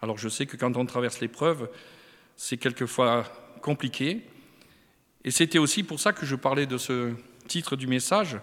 Alors 0.00 0.18
je 0.18 0.28
sais 0.28 0.46
que 0.46 0.56
quand 0.56 0.76
on 0.76 0.86
traverse 0.86 1.20
l'épreuve, 1.20 1.68
c'est 2.36 2.56
quelquefois 2.56 3.24
compliqué. 3.60 4.22
Et 5.24 5.30
c'était 5.30 5.58
aussi 5.58 5.82
pour 5.82 6.00
ça 6.00 6.12
que 6.12 6.24
je 6.24 6.36
parlais 6.36 6.66
de 6.66 6.78
ce 6.78 7.12
titre 7.48 7.76
du 7.76 7.86
message. 7.86 8.38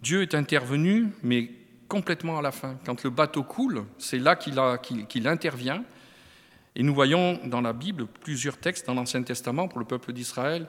Dieu 0.00 0.22
est 0.22 0.34
intervenu, 0.34 1.08
mais 1.22 1.50
complètement 1.88 2.38
à 2.38 2.42
la 2.42 2.52
fin. 2.52 2.76
Quand 2.84 3.04
le 3.04 3.10
bateau 3.10 3.42
coule, 3.42 3.84
c'est 3.98 4.18
là 4.18 4.36
qu'il 4.36 5.28
intervient 5.28 5.84
et 6.76 6.82
nous 6.82 6.94
voyons 6.94 7.40
dans 7.44 7.60
la 7.60 7.72
Bible 7.72 8.06
plusieurs 8.06 8.58
textes 8.58 8.86
dans 8.86 8.94
l'Ancien 8.94 9.22
Testament 9.22 9.68
pour 9.68 9.78
le 9.78 9.84
peuple 9.84 10.12
d'Israël, 10.12 10.68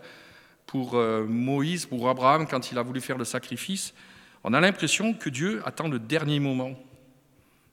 pour 0.66 0.96
euh, 0.96 1.26
Moïse, 1.26 1.86
pour 1.86 2.10
Abraham 2.10 2.48
quand 2.48 2.72
il 2.72 2.78
a 2.78 2.84
voulu 2.84 3.02
faire 3.02 3.18
le 3.18 3.26
sacrifice. 3.26 3.94
On 4.44 4.54
a 4.54 4.60
l'impression 4.60 5.14
que 5.14 5.30
Dieu 5.30 5.62
attend 5.66 5.88
le 5.88 6.00
dernier 6.00 6.40
moment. 6.40 6.76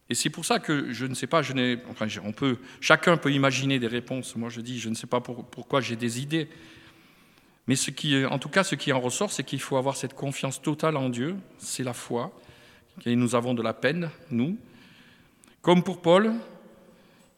Et 0.09 0.15
c'est 0.15 0.31
pour 0.31 0.45
ça 0.45 0.59
que 0.59 0.93
je 0.93 1.07
ne 1.07 1.15
sais 1.15 1.27
pas, 1.27 1.43
je 1.43 1.79
enfin, 1.91 2.07
on 2.25 2.33
peut, 2.33 2.59
chacun 2.81 3.17
peut 3.17 3.33
imaginer 3.33 3.79
des 3.79 3.87
réponses. 3.87 4.37
Moi, 4.37 4.49
je 4.49 4.61
dis, 4.61 4.79
je 4.79 4.89
ne 4.89 4.95
sais 4.95 5.07
pas 5.07 5.21
pourquoi 5.21 5.81
j'ai 5.81 5.97
des 5.97 6.21
idées. 6.21 6.49
Mais 7.67 7.77
en 8.27 8.39
tout 8.39 8.49
cas, 8.49 8.65
ce 8.65 8.75
qui 8.75 8.93
en 8.93 9.01
ressort, 9.01 9.31
c'est 9.31 9.45
qu'il 9.45 9.61
faut 9.61 9.77
avoir 9.77 9.97
cette 9.97 10.15
confiance 10.15 10.61
totale 10.61 10.97
en 10.97 11.09
Dieu. 11.09 11.37
C'est 11.59 11.85
la 11.85 11.93
foi. 11.93 12.33
Et 13.07 13.17
nous 13.17 13.35
avons 13.35 13.55
de 13.55 13.63
la 13.63 13.73
peine, 13.73 14.11
nous. 14.31 14.59
Comme 15.63 15.83
pour 15.83 16.03
Paul, 16.03 16.35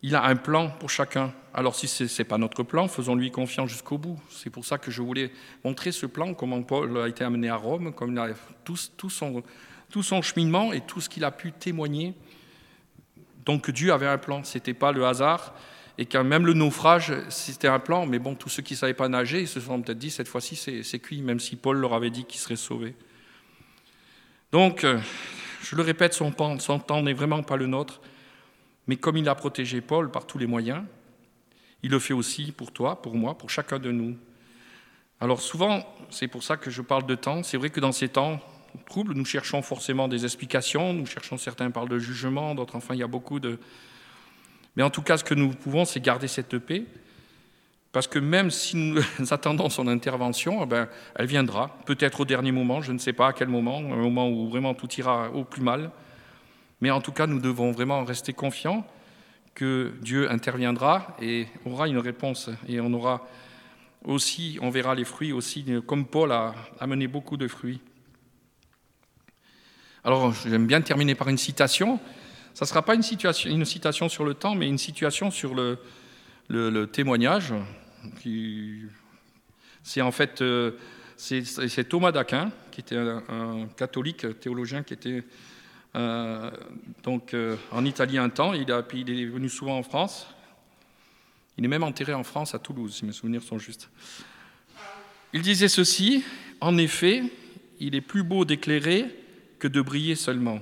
il 0.05 0.15
a 0.15 0.25
un 0.25 0.37
plan 0.37 0.69
pour 0.69 0.91
chacun. 0.91 1.33
Alors 1.55 1.75
si 1.75 1.89
ce 1.89 2.05
n'est 2.05 2.29
pas 2.29 2.37
notre 2.37 2.63
plan, 2.63 2.89
faisons-lui 2.89 3.31
confiance 3.31 3.71
jusqu'au 3.71 3.97
bout. 3.97 4.21
C'est 4.29 4.51
pour 4.51 4.67
ça 4.67 4.77
que 4.77 4.91
je 4.91 5.01
voulais 5.01 5.33
montrer 5.65 5.93
ce 5.93 6.05
plan, 6.05 6.35
comment 6.35 6.63
Paul 6.63 6.99
a 6.99 7.09
été 7.09 7.25
amené 7.25 7.49
à 7.49 7.57
Rome, 7.57 7.95
comme 7.95 8.13
il 8.13 8.19
a 8.19 8.29
tout, 8.65 8.77
son, 8.77 9.43
tout 9.89 10.03
son 10.03 10.21
cheminement 10.21 10.75
et 10.75 10.83
tout 10.83 11.01
ce 11.01 11.09
qu'il 11.09 11.25
a 11.25 11.31
pu 11.31 11.53
témoigner. 11.53 12.13
Donc 13.47 13.71
Dieu 13.71 13.95
avait 13.95 14.07
un 14.07 14.19
plan, 14.19 14.45
ce 14.45 14.59
n'était 14.59 14.75
pas 14.75 14.93
le 14.93 15.07
hasard. 15.07 15.55
Et 15.97 16.05
quand 16.05 16.23
même 16.23 16.45
le 16.45 16.53
naufrage, 16.53 17.15
c'était 17.31 17.69
un 17.69 17.79
plan, 17.79 18.05
mais 18.05 18.19
bon, 18.19 18.35
tous 18.35 18.51
ceux 18.51 18.63
qui 18.63 18.75
ne 18.75 18.79
savaient 18.79 18.93
pas 18.93 19.09
nager, 19.09 19.41
ils 19.41 19.49
se 19.49 19.59
sont 19.59 19.81
peut-être 19.81 19.97
dit, 19.97 20.11
cette 20.11 20.29
fois-ci, 20.29 20.55
c'est 20.55 20.99
cuit, 20.99 21.23
même 21.23 21.41
si 21.41 21.57
Paul 21.57 21.79
leur 21.79 21.95
avait 21.95 22.11
dit 22.11 22.27
qu'ils 22.27 22.41
seraient 22.41 22.57
sauvés. 22.57 22.95
Donc, 24.53 24.85
euh, 24.85 24.99
je 25.63 25.75
le 25.77 25.83
répète, 25.83 26.13
son 26.13 26.31
temps 26.31 27.03
n'est 27.03 27.15
vraiment 27.15 27.43
pas 27.43 27.57
le 27.57 27.67
nôtre. 27.67 28.03
Mais 28.87 28.97
comme 28.97 29.17
il 29.17 29.29
a 29.29 29.35
protégé 29.35 29.81
Paul 29.81 30.11
par 30.11 30.27
tous 30.27 30.39
les 30.39 30.47
moyens, 30.47 30.83
il 31.83 31.91
le 31.91 31.99
fait 31.99 32.15
aussi 32.15 32.53
pour 32.53 32.73
toi, 32.73 33.01
pour 33.03 33.15
moi, 33.15 33.37
pour 33.37 33.51
chacun 33.51 33.79
de 33.79 33.91
nous. 33.91 34.17
Alors 35.21 35.41
souvent, 35.41 35.87
c'est 36.11 36.29
pour 36.29 36.43
ça 36.43 36.57
que 36.57 36.71
je 36.71 36.83
parle 36.83 37.07
de 37.07 37.15
temps. 37.15 37.43
C'est 37.43 37.57
vrai 37.57 37.71
que 37.71 37.81
dans 37.81 37.93
ces 37.93 38.09
temps 38.09 38.41
troubles, 38.87 39.15
nous 39.15 39.25
cherchons 39.25 39.63
forcément 39.63 40.09
des 40.09 40.25
explications, 40.25 40.93
nous 40.93 41.07
cherchons, 41.07 41.39
certains 41.39 41.71
parlent 41.71 41.89
de 41.89 41.99
jugement, 41.99 42.55
d'autres, 42.55 42.77
enfin, 42.77 42.95
il 42.95 43.01
y 43.01 43.05
a 43.05 43.09
beaucoup 43.09 43.41
de... 43.41 43.59
Mais 44.77 44.83
en 44.83 44.91
tout 44.91 45.03
cas, 45.03 45.17
ce 45.17 45.25
que 45.25 45.35
nous 45.35 45.51
pouvons, 45.51 45.85
c'est 45.85 46.01
garder 46.01 46.27
cette 46.27 46.59
paix, 46.59 46.85
parce 47.93 48.09
que 48.09 48.19
même 48.19 48.51
si 48.51 48.77
nous 48.77 49.01
attendons 49.31 49.71
son 49.71 49.87
intervention, 49.87 50.65
eh 50.65 50.67
ben, 50.67 50.89
elle 51.15 51.27
viendra, 51.27 51.79
peut-être 51.87 52.21
au 52.21 52.25
dernier 52.25 52.51
moment, 52.51 52.81
je 52.81 52.93
ne 52.93 52.99
sais 52.99 53.13
pas 53.13 53.29
à 53.29 53.33
quel 53.33 53.49
moment, 53.49 53.79
un 53.79 53.97
moment 53.97 54.29
où 54.29 54.49
vraiment 54.49 54.75
tout 54.75 54.93
ira 54.95 55.31
au 55.31 55.45
plus 55.45 55.63
mal. 55.63 55.91
Mais 56.85 56.91
en 56.91 57.01
tout 57.01 57.13
cas, 57.13 57.27
nous 57.27 57.41
devons 57.41 57.73
vraiment 57.73 58.05
rester 58.05 58.35
confiants 58.35 58.87
que 59.55 59.95
Dieu 60.03 60.31
interviendra 60.31 61.17
et 61.19 61.47
aura 61.65 61.89
une 61.89 61.97
réponse. 61.97 62.51
Et 62.69 62.79
on 62.79 62.93
aura 62.93 63.27
aussi, 64.05 64.59
on 64.61 64.69
verra 64.69 64.95
les 64.95 65.07
fruits 65.07 65.33
aussi, 65.33 65.65
comme 65.87 66.05
Paul 66.05 66.31
a 66.31 66.55
amené 66.79 67.07
beaucoup 67.07 67.39
de 67.39 67.49
fruits. 67.49 67.81
Alors, 70.05 70.35
j'aime 70.47 70.67
bien 70.67 70.83
terminer 70.83 71.15
par 71.15 71.31
une 71.31 71.39
citation. 71.39 71.99
Ça 72.53 72.67
ne 72.67 72.69
sera 72.69 72.83
pas 72.83 72.95
une, 72.95 73.03
citation 73.65 74.11
sur 74.11 74.27
le 74.27 74.35
temps, 74.35 74.55
mais 74.55 74.69
une 74.69 74.77
situation 74.77 75.31
sur 75.31 75.55
le, 75.55 76.85
témoignage. 76.93 77.55
C'est 79.83 80.03
en 80.03 80.13
fait 80.13 80.43
euh, 80.43 80.73
c'est 81.17 81.89
Thomas 81.89 82.13
d'Aquin, 82.13 82.53
qui 82.71 82.81
était 82.83 82.99
un, 82.99 83.69
catholique 83.75 84.39
théologien 84.39 84.83
qui 84.83 84.93
était 84.93 85.25
euh, 85.97 86.51
donc, 87.03 87.35
euh, 87.35 87.57
en 87.71 87.85
Italie 87.85 88.19
un 88.19 88.29
temps, 88.29 88.53
a, 88.53 88.57
il 88.57 89.11
est 89.11 89.27
venu 89.27 89.49
souvent 89.49 89.79
en 89.79 89.83
France. 89.83 90.27
Il 91.57 91.65
est 91.65 91.69
même 91.69 91.85
enterré 91.85 92.15
en 92.15 92.25
France, 92.25 92.55
à 92.55 92.59
Toulouse, 92.59 92.97
si 92.97 93.05
mes 93.05 93.13
souvenirs 93.13 93.43
sont 93.43 93.59
justes. 93.59 93.89
Il 95.33 95.43
disait 95.43 95.69
ceci, 95.69 96.25
en 96.61 96.77
effet, 96.79 97.23
il 97.81 97.95
est 97.95 98.01
plus 98.01 98.23
beau 98.23 98.45
d'éclairer 98.45 99.07
que 99.59 99.69
de 99.69 99.81
briller 99.81 100.17
seulement. 100.17 100.61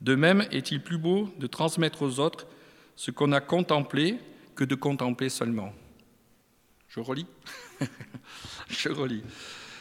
De 0.00 0.14
même 0.14 0.46
est-il 0.50 0.82
plus 0.82 0.98
beau 0.98 1.32
de 1.38 1.46
transmettre 1.46 2.02
aux 2.02 2.20
autres 2.20 2.46
ce 2.96 3.10
qu'on 3.10 3.32
a 3.32 3.40
contemplé 3.40 4.18
que 4.54 4.64
de 4.64 4.74
contempler 4.74 5.28
seulement. 5.28 5.72
Je 6.88 7.00
relis 7.00 7.26
Je 8.68 8.88
relis. 8.88 9.22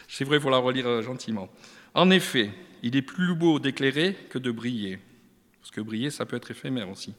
C'est 0.08 0.24
vrai, 0.24 0.38
il 0.38 0.42
faut 0.42 0.50
la 0.50 0.58
relire 0.58 0.88
euh, 0.88 1.02
gentiment. 1.02 1.50
En 1.94 2.10
effet, 2.10 2.52
il 2.86 2.96
est 2.96 3.02
plus 3.02 3.34
beau 3.34 3.58
d'éclairer 3.58 4.14
que 4.30 4.38
de 4.38 4.52
briller. 4.52 5.00
Parce 5.60 5.72
que 5.72 5.82
briller, 5.82 6.12
ça 6.12 6.28
peut 6.28 6.36
être 6.36 6.52
éphémère 6.52 6.88
aussi. 6.88 7.16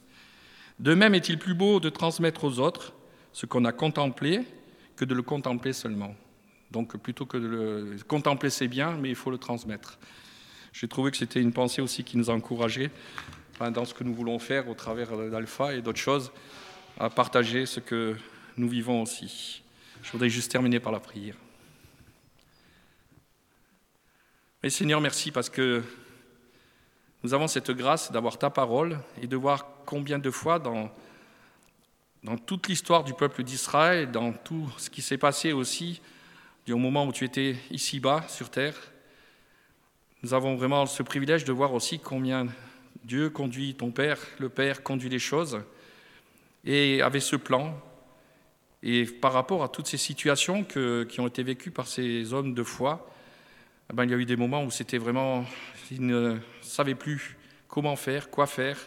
De 0.79 0.95
même 0.95 1.13
est-il 1.13 1.41
plus 1.41 1.55
beau 1.55 1.81
de 1.81 1.89
transmettre 1.89 2.45
aux 2.45 2.61
autres 2.61 2.93
ce 3.33 3.47
qu'on 3.47 3.65
a 3.65 3.73
contemplé 3.73 4.43
que 4.95 5.05
de 5.05 5.13
le 5.13 5.23
contempler 5.23 5.73
seulement. 5.73 6.15
Donc 6.71 6.97
plutôt 6.97 7.27
que 7.27 7.37
de 7.37 7.47
le 7.47 7.97
contempler, 8.07 8.49
c'est 8.49 8.69
bien, 8.69 8.93
mais 8.93 9.09
il 9.09 9.17
faut 9.17 9.33
le 9.33 9.39
transmettre. 9.39 9.99
J'ai 10.73 10.87
trouvé 10.87 11.11
que 11.11 11.17
c'était 11.17 11.41
une 11.41 11.53
pensée 11.53 11.83
aussi 11.83 12.05
qui 12.05 12.17
nous 12.17 12.31
a 12.31 12.35
encouragés 12.35 12.91
dans 13.59 13.85
ce 13.85 13.93
que 13.93 14.05
nous 14.05 14.15
voulons 14.15 14.39
faire 14.39 14.69
au 14.69 14.75
travers 14.75 15.17
d'Alpha 15.31 15.75
et 15.75 15.83
d'autres 15.83 15.99
choses, 15.99 16.31
à 17.01 17.11
partager 17.11 17.67
ce 17.67 17.81
que 17.81 18.15
nous 18.57 18.69
vivons 18.69 19.03
aussi. 19.03 19.63
Je 20.05 20.13
voudrais 20.13 20.31
juste 20.31 20.53
terminer 20.53 20.79
par 20.79 20.93
la 20.93 21.01
prière. 21.01 21.35
Mais 24.63 24.71
Seigneur, 24.71 25.03
merci 25.03 25.31
parce 25.31 25.51
que 25.51 25.83
nous 27.23 27.35
avons 27.35 27.47
cette 27.47 27.71
grâce 27.71 28.11
d'avoir 28.11 28.39
ta 28.39 28.49
parole 28.49 28.99
et 29.21 29.27
de 29.27 29.37
voir 29.37 29.67
combien 29.85 30.19
de 30.19 30.31
fois 30.31 30.59
dans, 30.59 30.91
toute 32.47 32.67
l'histoire 32.69 33.05
du 33.05 33.13
peuple 33.13 33.43
d'Israël, 33.43 34.11
dans 34.11 34.33
tout 34.33 34.73
ce 34.79 34.89
qui 34.89 35.03
s'est 35.03 35.19
passé 35.19 35.53
aussi 35.53 36.01
du 36.65 36.75
moment 36.75 37.07
où 37.07 37.13
tu 37.13 37.25
étais 37.25 37.57
ici-bas 37.71 38.25
sur 38.29 38.49
terre, 38.49 38.75
nous 40.23 40.33
avons 40.33 40.57
vraiment 40.57 40.87
ce 40.87 41.03
privilège 41.03 41.45
de 41.45 41.53
voir 41.53 41.75
aussi 41.75 41.99
combien 41.99 42.47
Dieu 43.05 43.29
conduit 43.29 43.75
ton 43.75 43.91
Père, 43.91 44.19
le 44.39 44.49
Père 44.49 44.83
conduit 44.83 45.11
les 45.11 45.19
choses, 45.19 45.61
et 46.65 47.03
avait 47.03 47.21
ce 47.21 47.37
plan. 47.37 47.79
Et 48.83 49.05
par 49.05 49.35
rapport 49.35 49.63
à 49.63 49.69
toutes 49.69 49.87
ces 49.87 49.99
situations 49.99 50.65
qui 50.65 51.21
ont 51.21 51.27
été 51.27 51.43
vécues 51.43 51.71
par 51.71 51.87
ces 51.87 52.33
hommes 52.33 52.55
de 52.55 52.63
foi, 52.63 53.07
ben, 53.93 54.05
il 54.05 54.11
y 54.11 54.15
a 54.15 54.17
eu 54.17 54.25
des 54.25 54.37
moments 54.37 54.65
où 54.65 54.71
c'était 54.71 54.99
vraiment, 54.99 55.45
ils 55.91 56.05
ne 56.05 56.39
savaient 56.61 56.95
plus 56.95 57.37
comment 57.69 57.97
faire, 57.97 58.31
quoi 58.31 58.47
faire, 58.47 58.79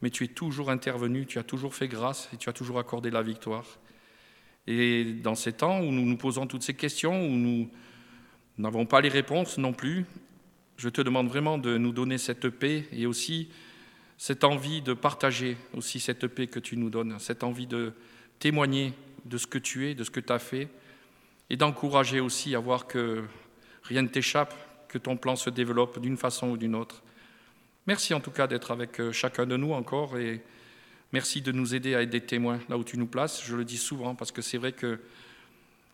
mais 0.00 0.10
tu 0.10 0.24
es 0.24 0.28
toujours 0.28 0.70
intervenu, 0.70 1.26
tu 1.26 1.38
as 1.38 1.42
toujours 1.42 1.74
fait 1.74 1.88
grâce 1.88 2.28
et 2.32 2.36
tu 2.36 2.48
as 2.48 2.52
toujours 2.52 2.78
accordé 2.78 3.10
la 3.10 3.22
victoire. 3.22 3.66
Et 4.66 5.04
dans 5.04 5.34
ces 5.34 5.52
temps 5.52 5.80
où 5.80 5.90
nous 5.90 6.06
nous 6.06 6.16
posons 6.16 6.46
toutes 6.46 6.62
ces 6.62 6.74
questions, 6.74 7.26
où 7.26 7.30
nous 7.30 7.70
n'avons 8.58 8.86
pas 8.86 9.00
les 9.00 9.08
réponses 9.08 9.58
non 9.58 9.72
plus, 9.72 10.06
je 10.76 10.88
te 10.88 11.00
demande 11.00 11.28
vraiment 11.28 11.58
de 11.58 11.76
nous 11.76 11.92
donner 11.92 12.18
cette 12.18 12.48
paix 12.48 12.86
et 12.92 13.06
aussi 13.06 13.50
cette 14.18 14.44
envie 14.44 14.82
de 14.82 14.94
partager 14.94 15.56
aussi 15.74 16.00
cette 16.00 16.26
paix 16.26 16.46
que 16.46 16.60
tu 16.60 16.76
nous 16.76 16.90
donnes, 16.90 17.18
cette 17.18 17.42
envie 17.42 17.66
de 17.66 17.92
témoigner 18.38 18.92
de 19.24 19.36
ce 19.36 19.46
que 19.46 19.58
tu 19.58 19.88
es, 19.88 19.94
de 19.94 20.04
ce 20.04 20.10
que 20.10 20.20
tu 20.20 20.32
as 20.32 20.38
fait, 20.38 20.68
et 21.50 21.56
d'encourager 21.56 22.20
aussi 22.20 22.54
à 22.54 22.60
voir 22.60 22.86
que 22.86 23.24
rien 23.82 24.02
ne 24.02 24.08
t'échappe, 24.08 24.54
que 24.88 24.98
ton 24.98 25.16
plan 25.16 25.36
se 25.36 25.50
développe 25.50 25.98
d'une 25.98 26.16
façon 26.16 26.50
ou 26.50 26.56
d'une 26.56 26.74
autre. 26.74 27.02
Merci 27.86 28.14
en 28.14 28.20
tout 28.20 28.30
cas 28.30 28.46
d'être 28.46 28.70
avec 28.70 29.00
euh, 29.00 29.10
chacun 29.10 29.46
de 29.46 29.56
nous 29.56 29.72
encore 29.72 30.18
et 30.18 30.42
merci 31.12 31.40
de 31.40 31.50
nous 31.50 31.74
aider 31.74 31.94
à 31.94 32.02
être 32.02 32.10
des 32.10 32.20
témoins 32.20 32.60
là 32.68 32.78
où 32.78 32.84
tu 32.84 32.98
nous 32.98 33.06
places. 33.06 33.42
Je 33.44 33.56
le 33.56 33.64
dis 33.64 33.78
souvent 33.78 34.14
parce 34.14 34.30
que 34.30 34.42
c'est 34.42 34.58
vrai 34.58 34.72
que 34.72 35.00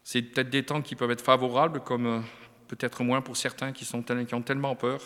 c'est 0.04 0.22
peut-être 0.22 0.50
des 0.50 0.64
temps 0.64 0.82
qui 0.82 0.96
peuvent 0.96 1.10
être 1.10 1.24
favorables 1.24 1.80
comme 1.80 2.06
euh, 2.06 2.20
peut-être 2.66 3.04
moins 3.04 3.22
pour 3.22 3.36
certains 3.36 3.72
qui, 3.72 3.84
sont, 3.84 4.02
qui 4.02 4.34
ont 4.34 4.42
tellement 4.42 4.74
peur, 4.74 5.00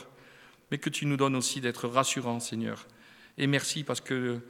mais 0.71 0.79
que 0.79 0.91
tu 0.91 1.07
nous 1.07 1.17
donnes 1.17 1.37
aussi 1.37 1.61
d'être 1.61 1.87
rassurants, 1.87 2.41
Seigneur. 2.41 2.87
Et 3.39 3.47
merci 3.47 3.85
parce 3.85 4.01
que 4.01 4.41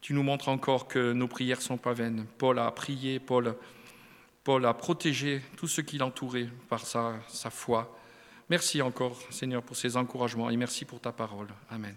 tu 0.00 0.12
nous 0.12 0.22
montres 0.22 0.48
encore 0.48 0.86
que 0.86 1.12
nos 1.12 1.28
prières 1.28 1.62
sont 1.62 1.78
pas 1.78 1.94
vaines. 1.94 2.26
Paul 2.38 2.58
a 2.58 2.70
prié, 2.70 3.18
Paul, 3.18 3.56
Paul 4.44 4.66
a 4.66 4.74
protégé 4.74 5.40
tous 5.56 5.68
ceux 5.68 5.82
qui 5.82 5.96
l'entouraient 5.96 6.48
par 6.68 6.86
sa, 6.86 7.14
sa 7.28 7.48
foi. 7.48 7.98
Merci 8.50 8.82
encore, 8.82 9.18
Seigneur, 9.30 9.62
pour 9.62 9.74
ces 9.74 9.96
encouragements 9.96 10.50
et 10.50 10.56
merci 10.56 10.84
pour 10.84 11.00
ta 11.00 11.12
parole. 11.12 11.48
Amen. 11.70 11.94